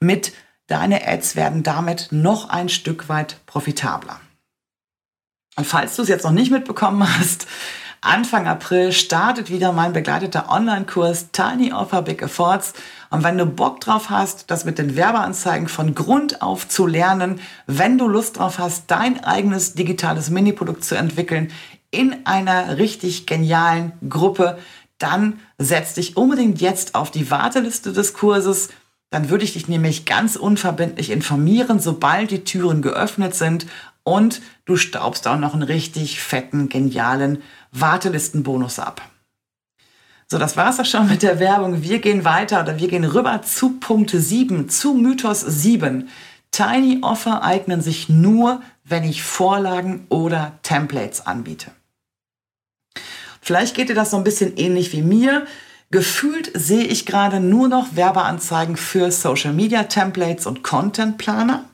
mit 0.00 0.32
deine 0.66 1.06
Ads 1.06 1.36
werden 1.36 1.62
damit 1.62 2.08
noch 2.10 2.48
ein 2.48 2.70
Stück 2.70 3.10
weit 3.10 3.36
profitabler. 3.44 4.20
Und 5.56 5.66
falls 5.66 5.96
du 5.96 6.02
es 6.02 6.08
jetzt 6.08 6.24
noch 6.24 6.32
nicht 6.32 6.50
mitbekommen 6.50 7.06
hast, 7.18 7.46
Anfang 8.02 8.46
April 8.46 8.92
startet 8.92 9.50
wieder 9.50 9.72
mein 9.72 9.94
begleiteter 9.94 10.50
Online-Kurs 10.50 11.32
Tiny 11.32 11.72
Offer 11.72 12.02
Big 12.02 12.20
Efforts. 12.20 12.74
Und 13.10 13.24
wenn 13.24 13.38
du 13.38 13.46
Bock 13.46 13.80
drauf 13.80 14.10
hast, 14.10 14.50
das 14.50 14.66
mit 14.66 14.78
den 14.78 14.96
Werbeanzeigen 14.96 15.66
von 15.66 15.94
Grund 15.94 16.42
auf 16.42 16.68
zu 16.68 16.86
lernen, 16.86 17.40
wenn 17.66 17.96
du 17.96 18.06
Lust 18.06 18.38
drauf 18.38 18.58
hast, 18.58 18.90
dein 18.90 19.24
eigenes 19.24 19.72
digitales 19.72 20.28
Mini-Produkt 20.28 20.84
zu 20.84 20.94
entwickeln 20.94 21.50
in 21.90 22.26
einer 22.26 22.76
richtig 22.76 23.26
genialen 23.26 23.92
Gruppe, 24.08 24.58
dann 24.98 25.40
setz 25.56 25.94
dich 25.94 26.18
unbedingt 26.18 26.60
jetzt 26.60 26.94
auf 26.94 27.10
die 27.10 27.30
Warteliste 27.30 27.92
des 27.92 28.12
Kurses. 28.12 28.68
Dann 29.10 29.30
würde 29.30 29.44
ich 29.44 29.54
dich 29.54 29.68
nämlich 29.68 30.04
ganz 30.04 30.36
unverbindlich 30.36 31.10
informieren, 31.10 31.80
sobald 31.80 32.30
die 32.30 32.44
Türen 32.44 32.82
geöffnet 32.82 33.34
sind 33.34 33.66
und 34.06 34.40
du 34.66 34.76
staubst 34.76 35.26
auch 35.26 35.36
noch 35.36 35.52
einen 35.52 35.64
richtig 35.64 36.20
fetten, 36.20 36.68
genialen 36.68 37.42
Wartelistenbonus 37.72 38.78
ab. 38.78 39.02
So, 40.28 40.38
das 40.38 40.56
war's 40.56 40.78
auch 40.78 40.84
schon 40.84 41.08
mit 41.08 41.22
der 41.22 41.40
Werbung. 41.40 41.82
Wir 41.82 41.98
gehen 41.98 42.24
weiter 42.24 42.60
oder 42.60 42.78
wir 42.78 42.86
gehen 42.86 43.04
rüber 43.04 43.42
zu 43.42 43.80
Punkt 43.80 44.10
7, 44.10 44.68
zu 44.68 44.94
Mythos 44.94 45.40
7. 45.40 46.08
Tiny 46.52 47.00
Offer 47.02 47.42
eignen 47.42 47.80
sich 47.80 48.08
nur, 48.08 48.62
wenn 48.84 49.02
ich 49.02 49.24
Vorlagen 49.24 50.06
oder 50.08 50.52
Templates 50.62 51.26
anbiete. 51.26 51.72
Vielleicht 53.40 53.74
geht 53.74 53.88
dir 53.88 53.94
das 53.94 54.12
so 54.12 54.16
ein 54.16 54.24
bisschen 54.24 54.56
ähnlich 54.56 54.92
wie 54.92 55.02
mir. 55.02 55.46
Gefühlt 55.90 56.50
sehe 56.54 56.84
ich 56.84 57.06
gerade 57.06 57.40
nur 57.40 57.68
noch 57.68 57.96
Werbeanzeigen 57.96 58.76
für 58.76 59.10
Social 59.10 59.52
Media 59.52 59.84
Templates 59.84 60.46
und 60.46 60.62
Content 60.62 61.18
Planer. 61.18 61.64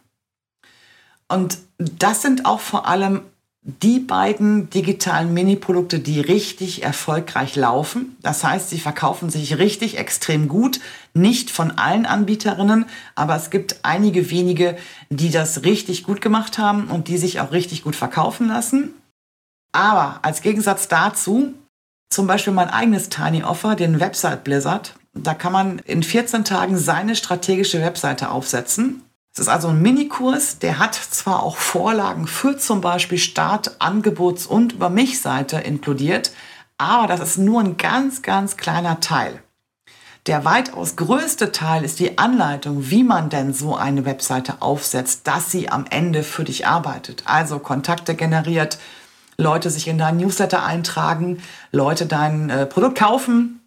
Und 1.29 1.59
das 1.99 2.23
sind 2.23 2.47
auch 2.47 2.61
vor 2.61 2.87
allem 2.87 3.23
die 3.64 4.01
beiden 4.01 4.71
digitalen 4.71 5.33
Mini-Produkte, 5.33 6.01
die 6.01 6.21
richtig 6.21 6.83
erfolgreich 6.83 7.55
laufen. 7.55 8.16
Das 8.21 8.42
heißt, 8.42 8.71
sie 8.71 8.81
verkaufen 8.81 9.31
sich 9.31 9.59
richtig 9.59 9.99
extrem 9.99 10.49
gut. 10.49 10.81
Nicht 11.14 11.51
von 11.51 11.71
allen 11.71 12.05
Anbieterinnen, 12.05 12.87
aber 13.14 13.37
es 13.37 13.51
gibt 13.51 13.77
einige 13.85 14.31
wenige, 14.31 14.77
die 15.11 15.31
das 15.31 15.62
richtig 15.62 16.03
gut 16.03 16.21
gemacht 16.21 16.59
haben 16.59 16.88
und 16.88 17.07
die 17.07 17.18
sich 17.18 17.38
auch 17.38 17.53
richtig 17.53 17.85
gut 17.85 17.95
verkaufen 17.95 18.49
lassen. 18.49 18.95
Aber 19.71 20.18
als 20.23 20.42
Gegensatz 20.42 20.88
dazu, 20.88 21.55
zum 22.11 22.27
Beispiel 22.27 22.53
mein 22.53 22.68
eigenes 22.68 23.11
Tiny 23.11 23.45
Offer, 23.45 23.77
den 23.77 24.01
Website 24.01 24.42
Blizzard, 24.42 24.97
da 25.14 25.35
kann 25.35 25.53
man 25.53 25.79
in 25.81 26.03
14 26.03 26.45
Tagen 26.45 26.77
seine 26.77 27.14
strategische 27.14 27.81
Webseite 27.81 28.31
aufsetzen 28.31 29.03
es 29.33 29.38
ist 29.38 29.49
also 29.49 29.68
ein 29.68 29.81
Minikurs, 29.81 30.59
der 30.59 30.79
hat 30.79 30.95
zwar 30.95 31.42
auch 31.42 31.57
Vorlagen 31.57 32.27
für 32.27 32.59
zum 32.59 32.83
Beispiel 32.83 33.16
Start, 33.16 33.81
Angebots- 33.81 34.47
und 34.47 34.75
Über 34.75 34.90
mich-Seite 34.90 35.57
inkludiert, 35.57 36.33
aber 36.77 37.07
das 37.07 37.21
ist 37.21 37.38
nur 37.38 37.62
ein 37.62 37.79
ganz, 37.79 38.21
ganz 38.21 38.59
kleiner 38.59 39.01
Teil. 39.01 39.42
Der 40.27 40.45
weitaus 40.45 40.97
größte 40.97 41.51
Teil 41.51 41.83
ist 41.83 41.99
die 41.99 42.18
Anleitung, 42.18 42.90
wie 42.90 43.05
man 43.05 43.31
denn 43.31 43.55
so 43.55 43.75
eine 43.75 44.05
Webseite 44.05 44.61
aufsetzt, 44.61 45.27
dass 45.27 45.51
sie 45.51 45.71
am 45.71 45.87
Ende 45.88 46.25
für 46.25 46.45
dich 46.45 46.66
arbeitet. 46.66 47.23
Also 47.25 47.59
Kontakte 47.59 48.14
generiert, 48.14 48.79
Leute 49.38 49.71
sich 49.71 49.88
in 49.88 49.97
deinen 49.97 50.18
Newsletter 50.18 50.62
eintragen, 50.62 51.42
Leute 51.73 52.05
dein 52.05 52.51
äh, 52.51 52.66
Produkt 52.66 52.99
kaufen, 52.99 53.62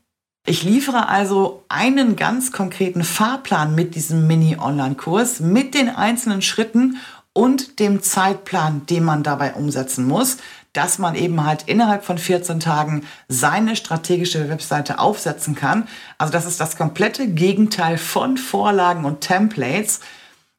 ich 0.45 0.63
liefere 0.63 1.09
also 1.09 1.63
einen 1.69 2.15
ganz 2.15 2.51
konkreten 2.51 3.03
Fahrplan 3.03 3.73
mit 3.73 3.95
diesem 3.95 4.27
Mini-Online-Kurs, 4.27 5.39
mit 5.39 5.73
den 5.73 5.89
einzelnen 5.89 6.43
Schritten 6.43 6.97
und 7.33 7.79
dem 7.79 8.03
Zeitplan, 8.03 8.85
den 8.85 9.03
man 9.03 9.23
dabei 9.23 9.55
umsetzen 9.55 10.05
muss, 10.07 10.37
dass 10.71 10.99
man 10.99 11.15
eben 11.15 11.43
halt 11.45 11.63
innerhalb 11.63 12.05
von 12.05 12.17
14 12.17 12.59
Tagen 12.59 13.05
seine 13.27 13.75
strategische 13.75 14.47
Webseite 14.49 14.99
aufsetzen 14.99 15.55
kann. 15.55 15.87
Also 16.17 16.31
das 16.31 16.45
ist 16.45 16.59
das 16.59 16.77
komplette 16.77 17.27
Gegenteil 17.27 17.97
von 17.97 18.37
Vorlagen 18.37 19.05
und 19.05 19.21
Templates. 19.21 19.99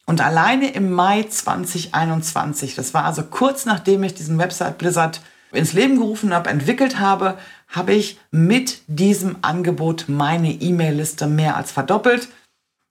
Und 0.04 0.20
alleine 0.20 0.70
im 0.70 0.90
Mai 0.90 1.24
2021, 1.24 2.74
das 2.74 2.92
war 2.92 3.04
also 3.04 3.22
kurz 3.22 3.66
nachdem 3.66 4.02
ich 4.02 4.14
diesen 4.14 4.38
Website 4.38 4.78
Blizzard 4.78 5.20
ins 5.52 5.72
Leben 5.72 5.96
gerufen 5.96 6.34
habe, 6.34 6.50
entwickelt 6.50 6.98
habe, 6.98 7.38
habe 7.68 7.94
ich 7.94 8.18
mit 8.30 8.82
diesem 8.86 9.36
Angebot 9.42 10.06
meine 10.08 10.52
E-Mail-Liste 10.52 11.26
mehr 11.26 11.56
als 11.56 11.72
verdoppelt. 11.72 12.28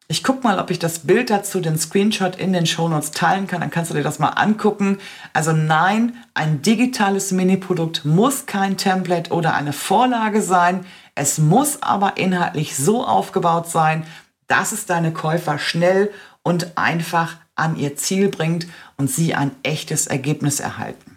Ich 0.08 0.24
gucke 0.24 0.44
mal, 0.44 0.60
ob 0.60 0.70
ich 0.70 0.78
das 0.78 1.00
Bild 1.00 1.32
dazu, 1.32 1.60
den 1.60 1.80
Screenshot 1.80 2.36
in 2.36 2.54
den 2.54 2.68
Shownotes 2.68 3.10
teilen 3.10 3.48
kann. 3.48 3.62
Dann 3.62 3.72
kannst 3.72 3.90
du 3.90 3.96
dir 3.96 4.04
das 4.04 4.20
mal 4.20 4.30
angucken. 4.30 5.00
Also 5.34 5.52
nein, 5.52 6.16
ein 6.36 6.62
digitales 6.62 7.32
Mini-Produkt 7.32 8.06
muss 8.06 8.46
kein 8.46 8.78
Template 8.78 9.32
oder 9.34 9.56
eine 9.56 9.74
Vorlage 9.74 10.44
sein. 10.44 10.86
Es 11.16 11.40
muss 11.40 11.82
aber 11.82 12.18
inhaltlich 12.18 12.76
so 12.76 13.04
aufgebaut 13.04 13.68
sein, 13.68 14.06
dass 14.48 14.74
es 14.74 14.86
deine 14.86 15.12
Käufer 15.12 15.58
schnell 15.58 16.12
und 16.44 16.78
einfach 16.78 17.38
an 17.56 17.76
ihr 17.76 17.96
Ziel 17.96 18.30
bringt 18.30 18.68
und 18.98 19.10
sie 19.10 19.34
ein 19.34 19.52
echtes 19.64 20.06
Ergebnis 20.06 20.60
erhalten. 20.60 21.15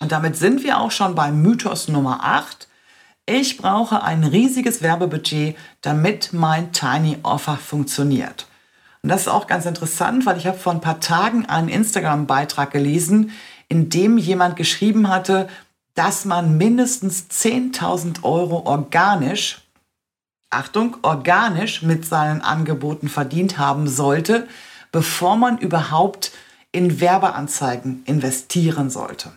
Und 0.00 0.12
damit 0.12 0.36
sind 0.36 0.64
wir 0.64 0.78
auch 0.78 0.90
schon 0.90 1.14
beim 1.14 1.42
Mythos 1.42 1.88
Nummer 1.88 2.20
8. 2.22 2.68
Ich 3.26 3.58
brauche 3.58 4.02
ein 4.02 4.24
riesiges 4.24 4.82
Werbebudget, 4.82 5.56
damit 5.82 6.32
mein 6.32 6.72
Tiny 6.72 7.18
Offer 7.22 7.56
funktioniert. 7.56 8.46
Und 9.02 9.10
das 9.10 9.22
ist 9.22 9.28
auch 9.28 9.46
ganz 9.46 9.66
interessant, 9.66 10.26
weil 10.26 10.38
ich 10.38 10.46
habe 10.46 10.58
vor 10.58 10.72
ein 10.72 10.80
paar 10.80 11.00
Tagen 11.00 11.46
einen 11.46 11.68
Instagram-Beitrag 11.68 12.70
gelesen, 12.70 13.30
in 13.68 13.88
dem 13.88 14.18
jemand 14.18 14.56
geschrieben 14.56 15.08
hatte, 15.08 15.48
dass 15.94 16.24
man 16.24 16.56
mindestens 16.56 17.26
10.000 17.30 18.24
Euro 18.24 18.66
organisch, 18.66 19.62
Achtung, 20.50 20.96
organisch 21.02 21.82
mit 21.82 22.04
seinen 22.04 22.40
Angeboten 22.40 23.08
verdient 23.08 23.58
haben 23.58 23.86
sollte, 23.86 24.48
bevor 24.92 25.36
man 25.36 25.58
überhaupt 25.58 26.32
in 26.72 27.00
Werbeanzeigen 27.00 28.02
investieren 28.06 28.90
sollte. 28.90 29.32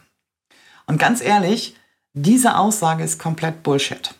Und 0.85 0.99
ganz 0.99 1.21
ehrlich, 1.21 1.75
diese 2.13 2.57
Aussage 2.57 3.03
ist 3.03 3.19
komplett 3.19 3.63
Bullshit. 3.63 4.13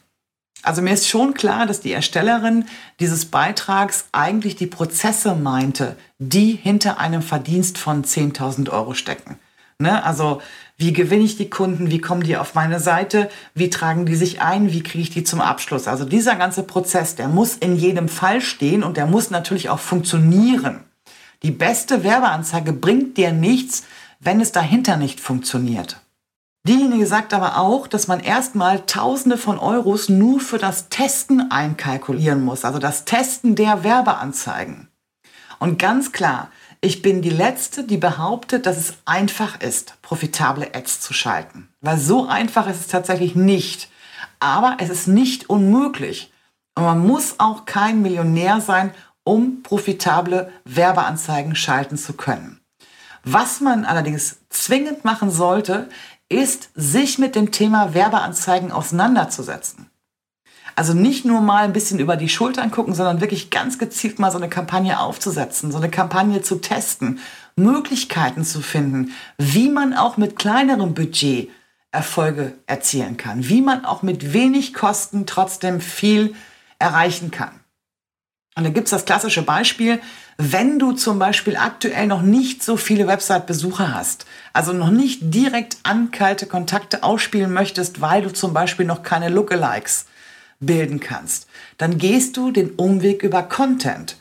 Also 0.63 0.81
mir 0.81 0.93
ist 0.93 1.09
schon 1.09 1.33
klar, 1.33 1.65
dass 1.65 1.81
die 1.81 1.91
Erstellerin 1.91 2.65
dieses 2.99 3.25
Beitrags 3.25 4.05
eigentlich 4.13 4.55
die 4.55 4.67
Prozesse 4.67 5.35
meinte, 5.35 5.97
die 6.19 6.53
hinter 6.53 6.99
einem 6.99 7.21
Verdienst 7.21 7.77
von 7.77 8.05
10.000 8.05 8.69
Euro 8.69 8.93
stecken. 8.93 9.37
Ne? 9.77 10.03
Also 10.03 10.41
wie 10.77 10.93
gewinne 10.93 11.25
ich 11.25 11.35
die 11.35 11.49
Kunden, 11.49 11.91
wie 11.91 11.99
kommen 11.99 12.23
die 12.23 12.37
auf 12.37 12.55
meine 12.55 12.79
Seite, 12.79 13.29
wie 13.53 13.69
tragen 13.69 14.05
die 14.05 14.15
sich 14.15 14.41
ein, 14.41 14.71
wie 14.71 14.83
kriege 14.83 15.03
ich 15.03 15.09
die 15.09 15.23
zum 15.23 15.41
Abschluss. 15.41 15.87
Also 15.87 16.05
dieser 16.05 16.35
ganze 16.35 16.63
Prozess, 16.63 17.15
der 17.15 17.27
muss 17.27 17.55
in 17.55 17.75
jedem 17.75 18.07
Fall 18.07 18.39
stehen 18.39 18.83
und 18.83 18.95
der 18.95 19.05
muss 19.05 19.29
natürlich 19.29 19.69
auch 19.69 19.79
funktionieren. 19.79 20.85
Die 21.43 21.51
beste 21.51 22.05
Werbeanzeige 22.05 22.71
bringt 22.71 23.17
dir 23.17 23.33
nichts, 23.33 23.83
wenn 24.21 24.39
es 24.39 24.53
dahinter 24.53 24.95
nicht 24.95 25.19
funktioniert. 25.19 26.02
Diejenige 26.65 27.05
sagt 27.05 27.33
aber 27.33 27.57
auch, 27.57 27.87
dass 27.87 28.07
man 28.07 28.21
erstmal 28.21 28.85
Tausende 28.85 29.37
von 29.37 29.59
Euros 29.59 30.07
nur 30.07 30.39
für 30.39 30.57
das 30.57 30.87
Testen 30.87 31.51
einkalkulieren 31.51 32.41
muss, 32.41 32.63
also 32.63 32.79
das 32.79 33.03
Testen 33.03 33.55
der 33.55 33.83
Werbeanzeigen. 33.83 34.87
Und 35.59 35.77
ganz 35.77 36.13
klar, 36.13 36.49
ich 36.79 37.01
bin 37.01 37.21
die 37.21 37.29
Letzte, 37.29 37.83
die 37.83 37.97
behauptet, 37.97 38.65
dass 38.65 38.77
es 38.77 38.93
einfach 39.03 39.59
ist, 39.59 40.01
profitable 40.01 40.73
Ads 40.73 41.01
zu 41.01 41.13
schalten. 41.13 41.67
Weil 41.81 41.97
so 41.97 42.27
einfach 42.27 42.67
ist 42.67 42.79
es 42.79 42.87
tatsächlich 42.87 43.35
nicht. 43.35 43.89
Aber 44.39 44.77
es 44.79 44.89
ist 44.89 45.07
nicht 45.07 45.49
unmöglich. 45.49 46.31
Und 46.75 46.83
man 46.83 47.05
muss 47.05 47.39
auch 47.39 47.65
kein 47.65 48.01
Millionär 48.01 48.61
sein, 48.61 48.93
um 49.25 49.63
profitable 49.63 50.51
Werbeanzeigen 50.63 51.55
schalten 51.55 51.97
zu 51.97 52.13
können. 52.13 52.61
Was 53.23 53.61
man 53.61 53.85
allerdings 53.85 54.39
zwingend 54.49 55.05
machen 55.05 55.31
sollte, 55.31 55.87
ist, 56.29 56.69
sich 56.75 57.19
mit 57.19 57.35
dem 57.35 57.51
Thema 57.51 57.93
Werbeanzeigen 57.93 58.71
auseinanderzusetzen. 58.71 59.89
Also 60.75 60.93
nicht 60.93 61.23
nur 61.23 61.41
mal 61.41 61.65
ein 61.65 61.73
bisschen 61.73 61.99
über 61.99 62.17
die 62.17 62.29
Schultern 62.29 62.71
gucken, 62.71 62.95
sondern 62.95 63.21
wirklich 63.21 63.51
ganz 63.51 63.77
gezielt 63.77 64.17
mal 64.17 64.31
so 64.31 64.37
eine 64.37 64.49
Kampagne 64.49 64.99
aufzusetzen, 64.99 65.71
so 65.71 65.77
eine 65.77 65.89
Kampagne 65.89 66.41
zu 66.41 66.55
testen, 66.55 67.19
Möglichkeiten 67.55 68.43
zu 68.43 68.61
finden, 68.61 69.11
wie 69.37 69.69
man 69.69 69.93
auch 69.93 70.17
mit 70.17 70.35
kleinerem 70.35 70.95
Budget 70.95 71.49
Erfolge 71.91 72.55
erzielen 72.65 73.17
kann, 73.17 73.47
wie 73.47 73.61
man 73.61 73.85
auch 73.85 74.01
mit 74.01 74.33
wenig 74.33 74.73
Kosten 74.73 75.27
trotzdem 75.27 75.79
viel 75.79 76.33
erreichen 76.79 77.29
kann. 77.29 77.59
Und 78.55 78.63
da 78.63 78.71
gibt 78.71 78.87
es 78.87 78.91
das 78.91 79.05
klassische 79.05 79.43
Beispiel, 79.43 80.01
wenn 80.37 80.79
du 80.79 80.93
zum 80.93 81.19
Beispiel 81.19 81.57
aktuell 81.57 82.07
noch 82.07 82.21
nicht 82.21 82.63
so 82.63 82.77
viele 82.77 83.07
Website-Besucher 83.07 83.93
hast, 83.93 84.25
also 84.51 84.73
noch 84.73 84.89
nicht 84.89 85.19
direkt 85.21 85.77
an 85.83 86.11
kalte 86.11 86.47
Kontakte 86.47 87.03
ausspielen 87.03 87.53
möchtest, 87.53 88.01
weil 88.01 88.23
du 88.23 88.33
zum 88.33 88.53
Beispiel 88.53 88.85
noch 88.85 89.03
keine 89.03 89.29
Lookalikes 89.29 90.05
bilden 90.59 90.99
kannst, 90.99 91.47
dann 91.77 91.97
gehst 91.97 92.37
du 92.37 92.51
den 92.51 92.71
Umweg 92.71 93.23
über 93.23 93.43
Content. 93.43 94.17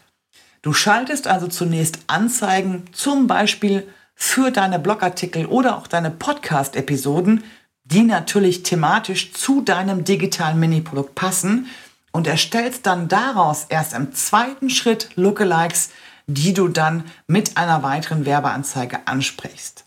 Du 0.60 0.72
schaltest 0.72 1.26
also 1.26 1.48
zunächst 1.48 1.98
Anzeigen, 2.06 2.84
zum 2.92 3.26
Beispiel 3.26 3.86
für 4.14 4.50
deine 4.50 4.78
Blogartikel 4.78 5.46
oder 5.46 5.76
auch 5.76 5.86
deine 5.86 6.10
Podcast-Episoden, 6.10 7.42
die 7.84 8.02
natürlich 8.02 8.62
thematisch 8.62 9.32
zu 9.32 9.60
deinem 9.60 10.04
digitalen 10.04 10.60
Mini-Produkt 10.60 11.14
passen 11.14 11.66
und 12.12 12.26
erstellst 12.26 12.86
dann 12.86 13.08
daraus 13.08 13.66
erst 13.68 13.94
im 13.94 14.14
zweiten 14.14 14.70
Schritt 14.70 15.10
Lookalikes, 15.16 15.90
die 16.26 16.54
du 16.54 16.68
dann 16.68 17.04
mit 17.26 17.56
einer 17.56 17.82
weiteren 17.82 18.24
Werbeanzeige 18.24 19.06
ansprichst. 19.06 19.84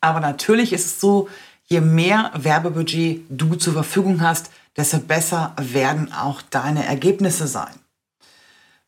Aber 0.00 0.20
natürlich 0.20 0.72
ist 0.72 0.86
es 0.86 1.00
so, 1.00 1.28
je 1.64 1.80
mehr 1.80 2.32
Werbebudget 2.34 3.24
du 3.28 3.54
zur 3.54 3.74
Verfügung 3.74 4.20
hast, 4.20 4.50
desto 4.76 4.98
besser 4.98 5.54
werden 5.58 6.12
auch 6.12 6.42
deine 6.42 6.84
Ergebnisse 6.84 7.46
sein. 7.46 7.72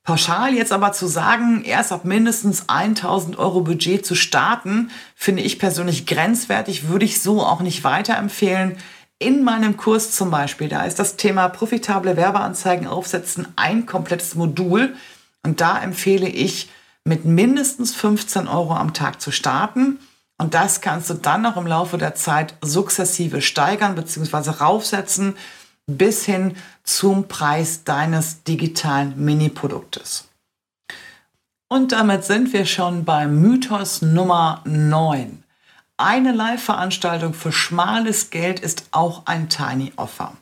Pauschal 0.03 0.53
jetzt 0.53 0.73
aber 0.73 0.93
zu 0.93 1.07
sagen, 1.07 1.65
erst 1.65 1.91
ab 1.91 2.05
mindestens 2.05 2.69
1000 2.69 3.39
Euro 3.39 3.63
Budget 3.63 4.05
zu 4.05 4.15
starten, 4.15 4.91
finde 5.15 5.43
ich 5.43 5.59
persönlich 5.59 6.07
grenzwertig, 6.07 6.89
würde 6.89 7.07
ich 7.07 7.23
so 7.23 7.43
auch 7.43 7.61
nicht 7.61 7.85
weiterempfehlen. 7.85 8.77
In 9.19 9.45
meinem 9.45 9.77
Kurs 9.77 10.13
zum 10.13 10.31
Beispiel, 10.31 10.69
da 10.69 10.85
ist 10.85 10.99
das 10.99 11.17
Thema 11.17 11.49
profitable 11.49 12.17
Werbeanzeigen 12.17 12.87
aufsetzen 12.87 13.49
ein 13.57 13.87
komplettes 13.87 14.35
Modul. 14.35 14.97
Und 15.43 15.61
da 15.61 15.81
empfehle 15.81 16.29
ich, 16.29 16.69
mit 17.05 17.25
mindestens 17.25 17.95
15 17.95 18.49
Euro 18.49 18.75
am 18.75 18.95
Tag 18.95 19.21
zu 19.21 19.31
starten. 19.31 19.99
Und 20.39 20.55
das 20.55 20.81
kannst 20.81 21.11
du 21.11 21.15
dann 21.15 21.43
noch 21.43 21.57
im 21.57 21.67
Laufe 21.67 21.99
der 21.99 22.15
Zeit 22.15 22.55
sukzessive 22.61 23.41
steigern 23.41 23.95
bzw. 23.95 24.51
raufsetzen 24.51 25.37
bis 25.87 26.25
hin 26.25 26.57
zum 26.83 27.29
Preis 27.29 27.85
deines 27.85 28.43
digitalen 28.43 29.23
Mini-Produktes. 29.23 30.29
Und 31.69 31.93
damit 31.93 32.25
sind 32.25 32.53
wir 32.53 32.65
schon 32.67 33.05
beim 33.05 33.41
Mythos 33.41 34.01
Nummer 34.03 34.63
9. 34.65 35.44
Eine 35.97 36.33
Live-Veranstaltung 36.33 37.35
für 37.35 37.53
schmales 37.53 38.31
Geld 38.31 38.59
ist 38.59 38.89
auch 38.91 39.27
ein 39.27 39.49
Tiny 39.49 39.93
Offer. 39.95 40.37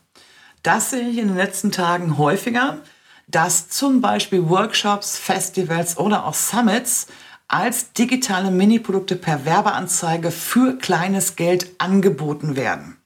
Das 0.62 0.90
sehe 0.90 1.06
ich 1.06 1.18
in 1.18 1.28
den 1.28 1.36
letzten 1.36 1.70
Tagen 1.70 2.16
häufiger, 2.16 2.78
dass 3.28 3.68
zum 3.68 4.00
Beispiel 4.00 4.48
Workshops, 4.48 5.18
Festivals 5.18 5.98
oder 5.98 6.24
auch 6.24 6.32
Summits 6.32 7.06
als 7.48 7.92
digitale 7.92 8.50
Mini-Produkte 8.50 9.14
per 9.14 9.44
Werbeanzeige 9.44 10.30
für 10.30 10.78
kleines 10.78 11.36
Geld 11.36 11.68
angeboten 11.76 12.56
werden. 12.56 12.96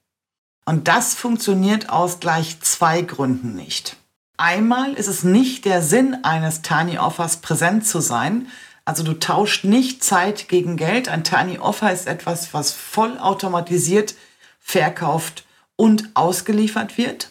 Und 0.65 0.87
das 0.87 1.15
funktioniert 1.17 1.91
aus 1.91 2.21
gleich 2.21 2.61
zwei 2.61 3.03
Gründen 3.03 3.57
nicht. 3.57 3.97
Einmal 4.37 4.93
ist 4.93 5.09
es 5.09 5.25
nicht 5.25 5.65
der 5.65 5.83
Sinn 5.83 6.19
eines 6.23 6.63
Tiny 6.63 6.99
Offers 6.99 7.39
präsent 7.39 7.87
zu 7.87 8.01
sein. 8.01 8.47
Also 8.87 9.03
du 9.03 9.15
tauscht 9.15 9.65
nicht 9.65 10.03
Zeit 10.03 10.49
gegen 10.49 10.77
Geld. 10.77 11.09
Ein 11.09 11.25
Tiny 11.25 11.59
Offer 11.59 11.93
ist 11.93 12.07
etwas, 12.07 12.55
was 12.55 12.73
vollautomatisiert 12.73 14.15
verkauft 14.61 15.45
und 15.75 16.09
ausgeliefert 16.15 16.97
wird. 16.97 17.31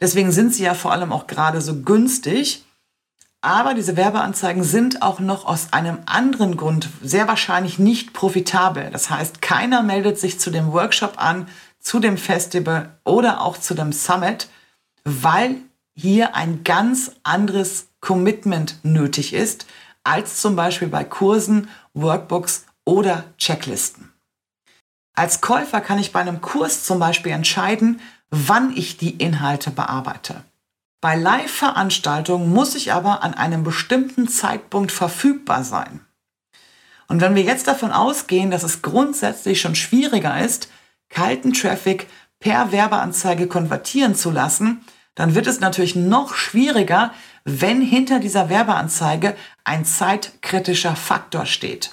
Deswegen 0.00 0.30
sind 0.30 0.54
sie 0.54 0.62
ja 0.62 0.74
vor 0.74 0.92
allem 0.92 1.12
auch 1.12 1.26
gerade 1.26 1.60
so 1.60 1.82
günstig. 1.82 2.64
Aber 3.40 3.74
diese 3.74 3.96
Werbeanzeigen 3.96 4.62
sind 4.62 5.02
auch 5.02 5.18
noch 5.18 5.44
aus 5.44 5.72
einem 5.72 5.98
anderen 6.06 6.56
Grund 6.56 6.88
sehr 7.02 7.28
wahrscheinlich 7.28 7.78
nicht 7.78 8.12
profitabel. 8.12 8.90
Das 8.90 9.10
heißt, 9.10 9.42
keiner 9.42 9.82
meldet 9.82 10.18
sich 10.18 10.38
zu 10.38 10.50
dem 10.50 10.72
Workshop 10.72 11.14
an, 11.16 11.48
zu 11.80 11.98
dem 11.98 12.16
Festival 12.16 12.96
oder 13.04 13.42
auch 13.42 13.58
zu 13.58 13.74
dem 13.74 13.92
Summit, 13.92 14.48
weil 15.04 15.56
hier 15.94 16.34
ein 16.36 16.64
ganz 16.64 17.12
anderes 17.22 17.88
Commitment 18.00 18.78
nötig 18.82 19.34
ist, 19.34 19.66
als 20.04 20.40
zum 20.40 20.54
Beispiel 20.54 20.88
bei 20.88 21.02
Kursen, 21.04 21.68
Workbooks 21.94 22.66
oder 22.84 23.24
Checklisten. 23.38 24.12
Als 25.14 25.40
Käufer 25.40 25.80
kann 25.80 25.98
ich 25.98 26.12
bei 26.12 26.20
einem 26.20 26.40
Kurs 26.40 26.84
zum 26.84 26.98
Beispiel 26.98 27.32
entscheiden, 27.32 28.00
wann 28.30 28.76
ich 28.76 28.96
die 28.96 29.16
Inhalte 29.16 29.70
bearbeite. 29.70 30.44
Bei 31.00 31.16
Live-Veranstaltungen 31.16 32.52
muss 32.52 32.74
ich 32.74 32.92
aber 32.92 33.22
an 33.22 33.34
einem 33.34 33.62
bestimmten 33.62 34.26
Zeitpunkt 34.26 34.90
verfügbar 34.90 35.62
sein. 35.62 36.00
Und 37.08 37.20
wenn 37.20 37.34
wir 37.34 37.42
jetzt 37.42 37.68
davon 37.68 37.92
ausgehen, 37.92 38.50
dass 38.50 38.62
es 38.62 38.82
grundsätzlich 38.82 39.60
schon 39.60 39.74
schwieriger 39.74 40.40
ist, 40.40 40.68
kalten 41.10 41.52
Traffic 41.52 42.08
per 42.40 42.72
Werbeanzeige 42.72 43.46
konvertieren 43.46 44.14
zu 44.14 44.30
lassen, 44.30 44.84
dann 45.14 45.34
wird 45.34 45.46
es 45.46 45.60
natürlich 45.60 45.94
noch 45.94 46.34
schwieriger, 46.34 47.12
wenn 47.44 47.80
hinter 47.80 48.18
dieser 48.18 48.48
Werbeanzeige 48.48 49.36
ein 49.64 49.84
zeitkritischer 49.84 50.96
Faktor 50.96 51.46
steht. 51.46 51.92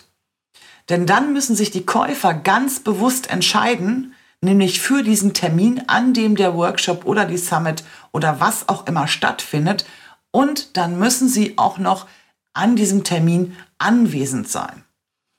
Denn 0.89 1.05
dann 1.05 1.33
müssen 1.33 1.55
sich 1.55 1.71
die 1.71 1.85
Käufer 1.85 2.33
ganz 2.33 2.79
bewusst 2.79 3.29
entscheiden, 3.29 4.13
nämlich 4.41 4.81
für 4.81 5.03
diesen 5.03 5.33
Termin, 5.33 5.83
an 5.87 6.13
dem 6.13 6.35
der 6.35 6.55
Workshop 6.55 7.05
oder 7.05 7.25
die 7.25 7.37
Summit 7.37 7.83
oder 8.11 8.39
was 8.39 8.67
auch 8.67 8.87
immer 8.87 9.07
stattfindet. 9.07 9.85
Und 10.31 10.77
dann 10.77 10.97
müssen 10.97 11.27
sie 11.27 11.57
auch 11.57 11.77
noch 11.77 12.07
an 12.53 12.75
diesem 12.75 13.03
Termin 13.03 13.55
anwesend 13.77 14.49
sein. 14.49 14.83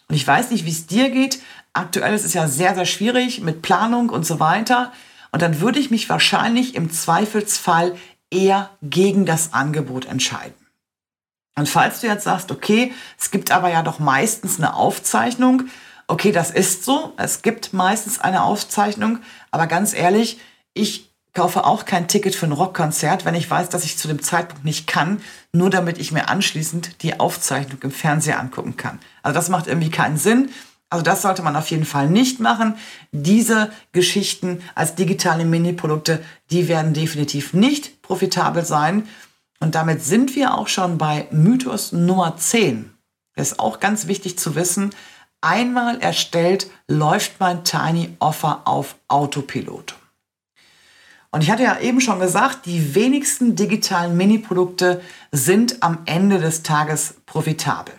Und 0.08 0.14
ich 0.14 0.26
weiß 0.26 0.50
nicht, 0.50 0.66
wie 0.66 0.70
es 0.70 0.86
dir 0.86 1.10
geht, 1.10 1.40
Aktuell 1.74 2.14
ist 2.14 2.24
es 2.24 2.34
ja 2.34 2.48
sehr, 2.48 2.74
sehr 2.74 2.84
schwierig 2.84 3.40
mit 3.40 3.62
Planung 3.62 4.10
und 4.10 4.26
so 4.26 4.40
weiter. 4.40 4.92
Und 5.32 5.42
dann 5.42 5.60
würde 5.60 5.78
ich 5.78 5.90
mich 5.90 6.08
wahrscheinlich 6.08 6.74
im 6.74 6.90
Zweifelsfall 6.90 7.96
eher 8.30 8.70
gegen 8.82 9.26
das 9.26 9.52
Angebot 9.52 10.04
entscheiden. 10.04 10.54
Und 11.56 11.68
falls 11.68 12.00
du 12.00 12.06
jetzt 12.06 12.24
sagst, 12.24 12.50
okay, 12.50 12.92
es 13.18 13.30
gibt 13.30 13.50
aber 13.50 13.70
ja 13.70 13.82
doch 13.82 13.98
meistens 13.98 14.58
eine 14.58 14.74
Aufzeichnung, 14.74 15.64
okay, 16.06 16.32
das 16.32 16.50
ist 16.50 16.84
so, 16.84 17.14
es 17.16 17.42
gibt 17.42 17.72
meistens 17.72 18.20
eine 18.20 18.42
Aufzeichnung, 18.42 19.18
aber 19.50 19.66
ganz 19.66 19.94
ehrlich, 19.94 20.38
ich 20.74 21.10
kaufe 21.34 21.64
auch 21.64 21.84
kein 21.86 22.08
Ticket 22.08 22.34
für 22.34 22.46
ein 22.46 22.52
Rockkonzert, 22.52 23.24
wenn 23.24 23.34
ich 23.34 23.50
weiß, 23.50 23.70
dass 23.70 23.84
ich 23.84 23.96
zu 23.96 24.08
dem 24.08 24.22
Zeitpunkt 24.22 24.64
nicht 24.64 24.86
kann, 24.86 25.22
nur 25.52 25.70
damit 25.70 25.98
ich 25.98 26.12
mir 26.12 26.28
anschließend 26.28 27.02
die 27.02 27.18
Aufzeichnung 27.20 27.80
im 27.82 27.90
Fernseher 27.90 28.38
angucken 28.38 28.76
kann. 28.76 28.98
Also 29.22 29.34
das 29.34 29.48
macht 29.48 29.66
irgendwie 29.66 29.90
keinen 29.90 30.18
Sinn. 30.18 30.50
Also 30.92 31.02
das 31.02 31.22
sollte 31.22 31.40
man 31.40 31.56
auf 31.56 31.70
jeden 31.70 31.86
Fall 31.86 32.06
nicht 32.10 32.38
machen. 32.38 32.74
Diese 33.12 33.72
Geschichten 33.92 34.62
als 34.74 34.94
digitale 34.94 35.46
Mini-Produkte, 35.46 36.22
die 36.50 36.68
werden 36.68 36.92
definitiv 36.92 37.54
nicht 37.54 38.02
profitabel 38.02 38.62
sein. 38.62 39.08
Und 39.58 39.74
damit 39.74 40.04
sind 40.04 40.36
wir 40.36 40.52
auch 40.52 40.68
schon 40.68 40.98
bei 40.98 41.28
Mythos 41.30 41.92
Nummer 41.92 42.36
10. 42.36 42.92
Das 43.34 43.52
ist 43.52 43.58
auch 43.58 43.80
ganz 43.80 44.06
wichtig 44.06 44.38
zu 44.38 44.54
wissen. 44.54 44.94
Einmal 45.40 45.98
erstellt, 45.98 46.70
läuft 46.88 47.40
mein 47.40 47.64
Tiny 47.64 48.14
Offer 48.18 48.60
auf 48.66 48.96
Autopilot. 49.08 49.94
Und 51.30 51.42
ich 51.42 51.50
hatte 51.50 51.62
ja 51.62 51.80
eben 51.80 52.02
schon 52.02 52.20
gesagt, 52.20 52.66
die 52.66 52.94
wenigsten 52.94 53.56
digitalen 53.56 54.14
Mini-Produkte 54.18 55.00
sind 55.30 55.82
am 55.82 56.00
Ende 56.04 56.38
des 56.38 56.62
Tages 56.62 57.14
profitabel. 57.24 57.94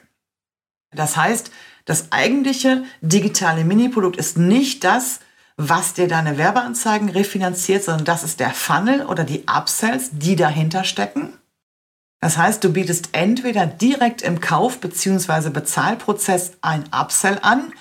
Das 0.92 1.18
heißt, 1.18 1.50
das 1.86 2.12
eigentliche 2.12 2.84
digitale 3.02 3.64
Mini-Produkt 3.66 4.18
ist 4.18 4.38
nicht 4.38 4.84
das, 4.84 5.20
was 5.58 5.94
dir 5.94 6.08
deine 6.08 6.38
Werbeanzeigen 6.38 7.10
refinanziert, 7.10 7.84
sondern 7.84 8.06
das 8.06 8.24
ist 8.24 8.40
der 8.40 8.52
Funnel 8.52 9.06
oder 9.06 9.24
die 9.24 9.44
Upsells, 9.48 10.10
die 10.12 10.36
dahinter 10.36 10.84
stecken. 10.84 11.34
Das 12.22 12.38
heißt, 12.38 12.64
du 12.64 12.72
bietest 12.72 13.10
entweder 13.12 13.66
direkt 13.66 14.22
im 14.22 14.40
Kauf- 14.40 14.80
bzw. 14.80 15.50
Bezahlprozess 15.50 16.54
ein 16.62 16.86
Upsell 16.94 17.38
an 17.42 17.74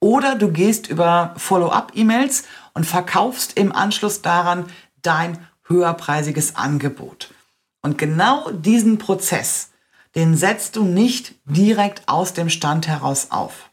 oder 0.00 0.36
du 0.36 0.50
gehst 0.50 0.88
über 0.88 1.34
Follow-up-E-Mails 1.36 2.44
und 2.72 2.86
verkaufst 2.86 3.58
im 3.58 3.72
Anschluss 3.72 4.22
daran 4.22 4.64
dein 5.02 5.46
höherpreisiges 5.66 6.56
Angebot. 6.56 7.32
Und 7.82 7.98
genau 7.98 8.50
diesen 8.50 8.98
Prozess 8.98 9.69
den 10.14 10.36
setzt 10.36 10.76
du 10.76 10.84
nicht 10.84 11.34
direkt 11.44 12.08
aus 12.08 12.32
dem 12.32 12.50
Stand 12.50 12.88
heraus 12.88 13.28
auf. 13.30 13.70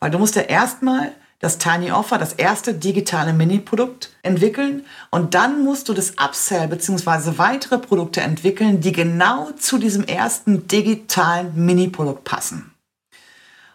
Weil 0.00 0.10
du 0.10 0.18
musst 0.18 0.36
ja 0.36 0.42
erstmal 0.42 1.12
das 1.40 1.58
Tiny 1.58 1.92
Offer, 1.92 2.18
das 2.18 2.32
erste 2.32 2.74
digitale 2.74 3.32
Mini-Produkt 3.32 4.10
entwickeln 4.22 4.84
und 5.10 5.34
dann 5.34 5.62
musst 5.62 5.88
du 5.88 5.94
das 5.94 6.14
Upsell 6.18 6.66
bzw. 6.66 7.38
weitere 7.38 7.78
Produkte 7.78 8.20
entwickeln, 8.20 8.80
die 8.80 8.92
genau 8.92 9.52
zu 9.52 9.78
diesem 9.78 10.04
ersten 10.04 10.66
digitalen 10.66 11.52
Mini-Produkt 11.54 12.24
passen. 12.24 12.72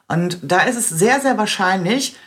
Und 0.10 0.40
da 0.44 0.62
ist 0.64 0.76
es 0.76 0.90
sehr, 0.90 1.22
sehr 1.22 1.38
wahrscheinlich, 1.38 2.18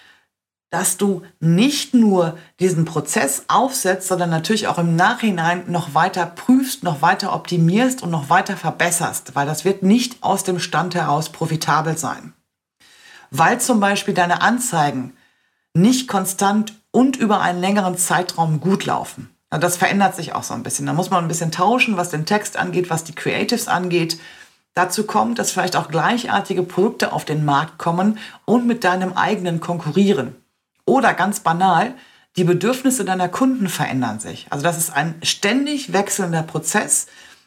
dass 0.70 0.96
du 0.96 1.22
nicht 1.38 1.94
nur 1.94 2.36
diesen 2.58 2.84
Prozess 2.84 3.44
aufsetzt, 3.48 4.08
sondern 4.08 4.30
natürlich 4.30 4.66
auch 4.66 4.78
im 4.78 4.96
Nachhinein 4.96 5.70
noch 5.70 5.94
weiter 5.94 6.26
prüfst, 6.26 6.82
noch 6.82 7.02
weiter 7.02 7.32
optimierst 7.34 8.02
und 8.02 8.10
noch 8.10 8.30
weiter 8.30 8.56
verbesserst, 8.56 9.34
weil 9.34 9.46
das 9.46 9.64
wird 9.64 9.82
nicht 9.82 10.22
aus 10.22 10.44
dem 10.44 10.58
Stand 10.58 10.94
heraus 10.94 11.30
profitabel 11.30 11.96
sein. 11.96 12.32
Weil 13.30 13.60
zum 13.60 13.80
Beispiel 13.80 14.14
deine 14.14 14.42
Anzeigen 14.42 15.12
nicht 15.72 16.08
konstant 16.08 16.74
und 16.90 17.16
über 17.16 17.40
einen 17.40 17.60
längeren 17.60 17.96
Zeitraum 17.96 18.60
gut 18.60 18.86
laufen. 18.86 19.30
Das 19.50 19.76
verändert 19.76 20.16
sich 20.16 20.34
auch 20.34 20.42
so 20.42 20.54
ein 20.54 20.62
bisschen. 20.62 20.86
Da 20.86 20.92
muss 20.92 21.10
man 21.10 21.24
ein 21.24 21.28
bisschen 21.28 21.52
tauschen, 21.52 21.96
was 21.96 22.10
den 22.10 22.26
Text 22.26 22.56
angeht, 22.56 22.90
was 22.90 23.04
die 23.04 23.14
Creatives 23.14 23.68
angeht. 23.68 24.18
Dazu 24.74 25.04
kommt, 25.04 25.38
dass 25.38 25.52
vielleicht 25.52 25.76
auch 25.76 25.88
gleichartige 25.88 26.62
Produkte 26.62 27.12
auf 27.12 27.24
den 27.24 27.44
Markt 27.44 27.78
kommen 27.78 28.18
und 28.44 28.66
mit 28.66 28.84
deinem 28.84 29.12
eigenen 29.12 29.60
konkurrieren. 29.60 30.34
Oder 30.86 31.12
ganz 31.12 31.40
banal, 31.40 31.94
die 32.36 32.44
Bedürfnisse 32.44 33.04
deiner 33.04 33.28
Kunden 33.28 33.68
verändern 33.68 34.20
sich. 34.20 34.46
Also 34.50 34.62
das 34.62 34.78
ist 34.78 34.90
ein 34.90 35.14
ständig 35.22 35.92
wechselnder 35.92 36.42
Prozess. 36.42 37.06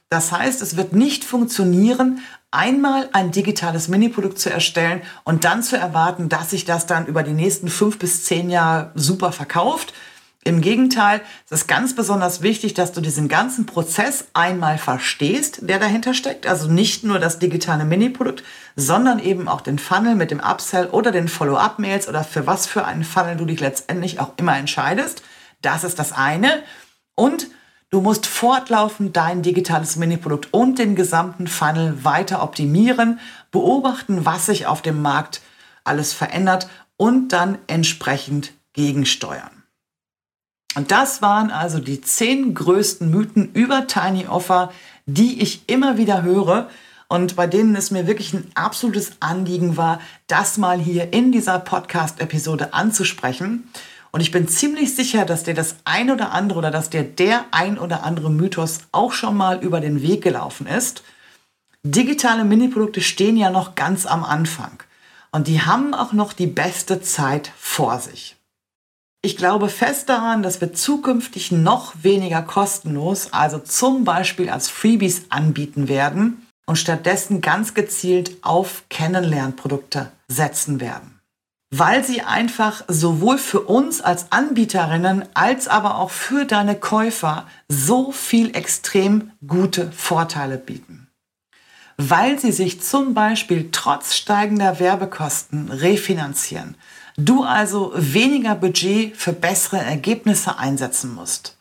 Das 0.09 0.31
heißt, 0.31 0.61
es 0.61 0.75
wird 0.75 0.93
nicht 0.93 1.23
funktionieren, 1.23 2.21
einmal 2.51 3.09
ein 3.13 3.31
digitales 3.31 3.87
Mini-Produkt 3.87 4.39
zu 4.39 4.51
erstellen 4.51 5.01
und 5.23 5.45
dann 5.45 5.61
zu 5.61 5.77
erwarten, 5.77 6.29
dass 6.29 6.49
sich 6.49 6.65
das 6.65 6.87
dann 6.87 7.05
über 7.05 7.23
die 7.23 7.33
nächsten 7.33 7.69
fünf 7.69 7.99
bis 7.99 8.23
zehn 8.23 8.49
Jahre 8.49 8.91
super 8.95 9.31
verkauft. 9.31 9.93
Im 10.45 10.61
Gegenteil, 10.61 11.21
es 11.45 11.51
ist 11.51 11.67
ganz 11.67 11.95
besonders 11.95 12.41
wichtig, 12.41 12.73
dass 12.73 12.93
du 12.93 13.01
diesen 13.01 13.27
ganzen 13.27 13.65
Prozess 13.65 14.27
einmal 14.33 14.77
verstehst, 14.77 15.59
der 15.63 15.79
dahinter 15.79 16.13
steckt. 16.13 16.47
Also 16.47 16.71
nicht 16.71 17.03
nur 17.03 17.19
das 17.19 17.39
digitale 17.39 17.83
Mini-Produkt, 17.83 18.43
sondern 18.77 19.19
eben 19.19 19.49
auch 19.49 19.59
den 19.59 19.79
Funnel 19.79 20.15
mit 20.15 20.31
dem 20.31 20.39
Upsell 20.39 20.87
oder 20.87 21.11
den 21.11 21.27
Follow-up-Mails 21.27 22.07
oder 22.07 22.23
für 22.23 22.47
was 22.47 22.67
für 22.67 22.85
einen 22.85 23.03
Funnel 23.03 23.35
du 23.35 23.45
dich 23.45 23.59
letztendlich 23.59 24.21
auch 24.21 24.31
immer 24.37 24.57
entscheidest. 24.57 25.23
Das 25.61 25.83
ist 25.83 25.99
das 25.99 26.13
eine. 26.13 26.63
Und 27.15 27.47
Du 27.91 28.01
musst 28.01 28.27
fortlaufend 28.27 29.17
dein 29.17 29.41
digitales 29.41 29.95
Mini-Produkt 29.95 30.53
und 30.53 30.77
den 30.77 30.95
gesamten 30.95 31.47
Funnel 31.47 32.03
weiter 32.05 32.43
optimieren, 32.43 33.19
beobachten, 33.49 34.25
was 34.25 34.45
sich 34.45 34.67
auf 34.67 34.83
dem 34.83 35.01
Markt 35.01 35.41
alles 35.83 36.13
verändert 36.13 36.69
und 36.97 37.29
dann 37.29 37.57
entsprechend 37.65 38.53
gegensteuern. 38.73 39.58
Und 40.79 40.91
das 40.91 41.21
waren 41.21 41.51
also 41.51 41.79
die 41.79 41.99
zehn 41.99 42.53
größten 42.53 43.11
Mythen 43.11 43.51
über 43.51 43.85
Tiny 43.87 44.27
Offer, 44.27 44.71
die 45.05 45.41
ich 45.41 45.67
immer 45.67 45.97
wieder 45.97 46.21
höre 46.21 46.69
und 47.09 47.35
bei 47.35 47.47
denen 47.47 47.75
es 47.75 47.91
mir 47.91 48.07
wirklich 48.07 48.31
ein 48.31 48.49
absolutes 48.55 49.11
Anliegen 49.19 49.75
war, 49.75 49.99
das 50.27 50.57
mal 50.57 50.79
hier 50.79 51.11
in 51.11 51.33
dieser 51.33 51.59
Podcast-Episode 51.59 52.73
anzusprechen. 52.73 53.69
Und 54.11 54.21
ich 54.21 54.31
bin 54.31 54.47
ziemlich 54.47 54.95
sicher, 54.95 55.25
dass 55.25 55.43
dir 55.43 55.53
das 55.53 55.75
ein 55.83 56.11
oder 56.11 56.31
andere 56.31 56.59
oder 56.59 56.71
dass 56.71 56.89
dir 56.89 57.03
der 57.03 57.43
ein 57.51 57.77
oder 57.77 58.05
andere 58.05 58.31
Mythos 58.31 58.79
auch 58.93 59.11
schon 59.11 59.35
mal 59.35 59.61
über 59.61 59.81
den 59.81 60.01
Weg 60.01 60.23
gelaufen 60.23 60.65
ist. 60.65 61.03
Digitale 61.83 62.45
Miniprodukte 62.45 63.01
stehen 63.01 63.35
ja 63.35 63.49
noch 63.49 63.75
ganz 63.75 64.05
am 64.05 64.23
Anfang 64.23 64.81
und 65.31 65.47
die 65.47 65.61
haben 65.61 65.93
auch 65.93 66.13
noch 66.13 66.31
die 66.31 66.47
beste 66.47 67.01
Zeit 67.01 67.51
vor 67.57 67.99
sich. 67.99 68.38
Ich 69.21 69.35
glaube 69.35 69.69
fest 69.69 70.09
daran, 70.09 70.43
dass 70.43 70.61
wir 70.61 70.73
zukünftig 70.73 71.51
noch 71.51 71.93
weniger 72.03 72.41
kostenlos, 72.41 73.33
also 73.33 73.59
zum 73.59 74.05
Beispiel 74.05 74.49
als 74.49 74.69
Freebies 74.69 75.23
anbieten 75.29 75.87
werden 75.87 76.47
und 76.65 76.77
stattdessen 76.77 77.41
ganz 77.41 77.73
gezielt 77.73 78.37
auf 78.43 78.83
Kennenlernprodukte 78.89 80.11
setzen 80.27 80.79
werden 80.79 81.19
weil 81.71 82.03
sie 82.03 82.21
einfach 82.21 82.83
sowohl 82.87 83.37
für 83.37 83.61
uns 83.61 84.01
als 84.01 84.31
Anbieterinnen 84.31 85.25
als 85.33 85.67
aber 85.67 85.97
auch 85.99 86.09
für 86.09 86.45
deine 86.45 86.75
Käufer 86.75 87.47
so 87.67 88.11
viel 88.11 88.55
extrem 88.55 89.31
gute 89.45 89.91
Vorteile 89.91 90.57
bieten. 90.57 91.07
Weil 91.97 92.39
sie 92.39 92.51
sich 92.51 92.81
zum 92.81 93.13
Beispiel 93.13 93.69
trotz 93.71 94.15
steigender 94.15 94.79
Werbekosten 94.79 95.69
refinanzieren, 95.69 96.75
du 97.25 97.43
also 97.43 97.91
weniger 97.95 98.55
Budget 98.55 99.15
für 99.15 99.33
bessere 99.33 99.79
Ergebnisse 99.79 100.57
einsetzen 100.57 101.13
musst. 101.13 101.57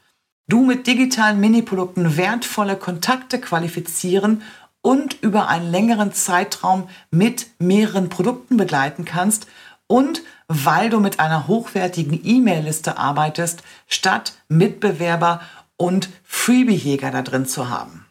Du 0.48 0.64
mit 0.64 0.86
digitalen 0.86 1.40
Miniprodukten 1.40 2.16
wertvolle 2.16 2.76
Kontakte 2.76 3.40
qualifizieren 3.40 4.42
und 4.80 5.20
über 5.20 5.48
einen 5.48 5.70
längeren 5.70 6.12
Zeitraum 6.12 6.88
mit 7.10 7.48
mehreren 7.58 8.08
Produkten 8.08 8.56
begleiten 8.56 9.04
kannst 9.04 9.46
und 9.86 10.22
weil 10.46 10.88
du 10.88 11.00
mit 11.00 11.20
einer 11.20 11.46
hochwertigen 11.48 12.18
E-Mail-Liste 12.24 12.96
arbeitest, 12.96 13.62
statt 13.86 14.34
Mitbewerber 14.48 15.40
und 15.76 16.08
Freebie-Jäger 16.24 17.10
da 17.10 17.22
drin 17.22 17.46
zu 17.46 17.68
haben. 17.68 18.07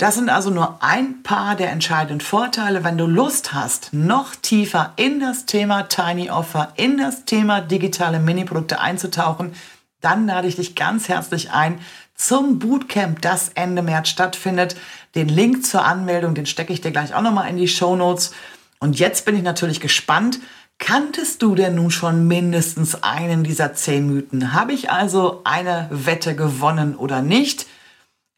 Das 0.00 0.14
sind 0.14 0.30
also 0.30 0.48
nur 0.48 0.82
ein 0.82 1.22
paar 1.22 1.56
der 1.56 1.72
entscheidenden 1.72 2.22
Vorteile. 2.22 2.84
Wenn 2.84 2.96
du 2.96 3.04
Lust 3.04 3.52
hast, 3.52 3.92
noch 3.92 4.34
tiefer 4.34 4.94
in 4.96 5.20
das 5.20 5.44
Thema 5.44 5.82
Tiny 5.82 6.30
Offer, 6.30 6.72
in 6.76 6.96
das 6.96 7.26
Thema 7.26 7.60
digitale 7.60 8.18
Mini-Produkte 8.18 8.80
einzutauchen, 8.80 9.52
dann 10.00 10.26
lade 10.26 10.48
ich 10.48 10.56
dich 10.56 10.74
ganz 10.74 11.10
herzlich 11.10 11.50
ein 11.50 11.80
zum 12.14 12.58
Bootcamp, 12.58 13.20
das 13.20 13.50
Ende 13.50 13.82
März 13.82 14.08
stattfindet. 14.08 14.74
Den 15.14 15.28
Link 15.28 15.66
zur 15.66 15.84
Anmeldung, 15.84 16.34
den 16.34 16.46
stecke 16.46 16.72
ich 16.72 16.80
dir 16.80 16.92
gleich 16.92 17.14
auch 17.14 17.20
nochmal 17.20 17.50
in 17.50 17.58
die 17.58 17.68
Show 17.68 17.94
Notes. 17.94 18.32
Und 18.78 18.98
jetzt 18.98 19.26
bin 19.26 19.36
ich 19.36 19.42
natürlich 19.42 19.80
gespannt, 19.80 20.40
Kanntest 20.78 21.42
du 21.42 21.54
denn 21.54 21.74
nun 21.74 21.90
schon 21.90 22.26
mindestens 22.26 23.02
einen 23.02 23.44
dieser 23.44 23.74
zehn 23.74 24.06
Mythen? 24.06 24.54
Habe 24.54 24.72
ich 24.72 24.90
also 24.90 25.42
eine 25.44 25.88
Wette 25.90 26.34
gewonnen 26.34 26.96
oder 26.96 27.20
nicht? 27.20 27.66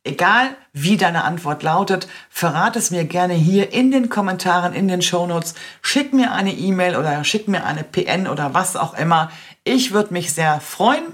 Egal 0.04 0.56
wie 0.72 0.96
deine 0.96 1.22
Antwort 1.22 1.62
lautet, 1.62 2.08
verrate 2.28 2.80
es 2.80 2.90
mir 2.90 3.04
gerne 3.04 3.34
hier 3.34 3.72
in 3.72 3.92
den 3.92 4.08
Kommentaren, 4.08 4.72
in 4.72 4.88
den 4.88 5.00
Shownotes. 5.00 5.54
Schick 5.80 6.12
mir 6.12 6.32
eine 6.32 6.52
E-Mail 6.52 6.96
oder 6.96 7.22
schick 7.22 7.46
mir 7.46 7.64
eine 7.64 7.84
PN 7.84 8.26
oder 8.26 8.52
was 8.52 8.74
auch 8.74 8.94
immer. 8.94 9.30
Ich 9.62 9.92
würde 9.92 10.12
mich 10.12 10.32
sehr 10.32 10.60
freuen. 10.60 11.04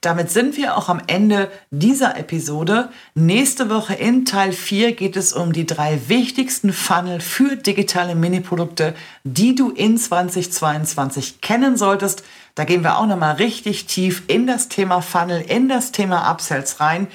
Damit 0.00 0.30
sind 0.30 0.56
wir 0.56 0.76
auch 0.76 0.88
am 0.88 1.02
Ende 1.08 1.50
dieser 1.70 2.16
Episode. 2.16 2.90
Nächste 3.14 3.68
Woche 3.68 3.94
in 3.94 4.24
Teil 4.24 4.52
4 4.52 4.92
geht 4.92 5.16
es 5.16 5.32
um 5.32 5.52
die 5.52 5.66
drei 5.66 6.00
wichtigsten 6.08 6.72
Funnel 6.72 7.20
für 7.20 7.56
digitale 7.56 8.14
Miniprodukte, 8.14 8.94
die 9.24 9.56
du 9.56 9.70
in 9.70 9.98
2022 9.98 11.40
kennen 11.40 11.76
solltest. 11.76 12.22
Da 12.54 12.64
gehen 12.64 12.84
wir 12.84 12.98
auch 12.98 13.06
nochmal 13.06 13.36
richtig 13.36 13.86
tief 13.86 14.22
in 14.28 14.46
das 14.46 14.68
Thema 14.68 15.00
Funnel, 15.00 15.40
in 15.40 15.68
das 15.68 15.90
Thema 15.90 16.30
Upsells 16.30 16.78
rein. 16.78 17.08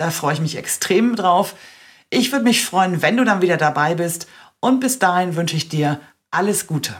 Da 0.00 0.10
freue 0.10 0.32
ich 0.32 0.40
mich 0.40 0.56
extrem 0.56 1.14
drauf. 1.14 1.54
Ich 2.08 2.32
würde 2.32 2.44
mich 2.44 2.64
freuen, 2.64 3.02
wenn 3.02 3.18
du 3.18 3.24
dann 3.24 3.42
wieder 3.42 3.58
dabei 3.58 3.94
bist. 3.94 4.28
Und 4.58 4.80
bis 4.80 4.98
dahin 4.98 5.36
wünsche 5.36 5.58
ich 5.58 5.68
dir 5.68 6.00
alles 6.30 6.66
Gute. 6.66 6.94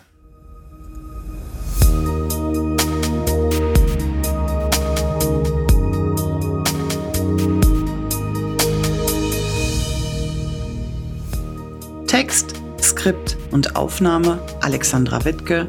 Text, 12.06 12.52
Skript 12.82 13.38
und 13.50 13.76
Aufnahme 13.76 14.46
Alexandra 14.60 15.24
Wittke, 15.24 15.66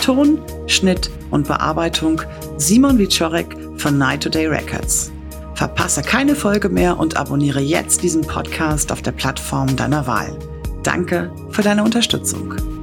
Ton, 0.00 0.40
Schnitt 0.66 1.12
und 1.30 1.46
Bearbeitung 1.46 2.22
Simon 2.56 2.98
Wiczorek 2.98 3.56
von 3.76 3.98
Night 3.98 4.24
Today 4.24 4.48
Records. 4.48 5.11
Verpasse 5.62 6.02
keine 6.02 6.34
Folge 6.34 6.68
mehr 6.68 6.98
und 6.98 7.16
abonniere 7.16 7.60
jetzt 7.60 8.02
diesen 8.02 8.22
Podcast 8.22 8.90
auf 8.90 9.00
der 9.00 9.12
Plattform 9.12 9.76
deiner 9.76 10.08
Wahl. 10.08 10.36
Danke 10.82 11.30
für 11.50 11.62
deine 11.62 11.84
Unterstützung. 11.84 12.81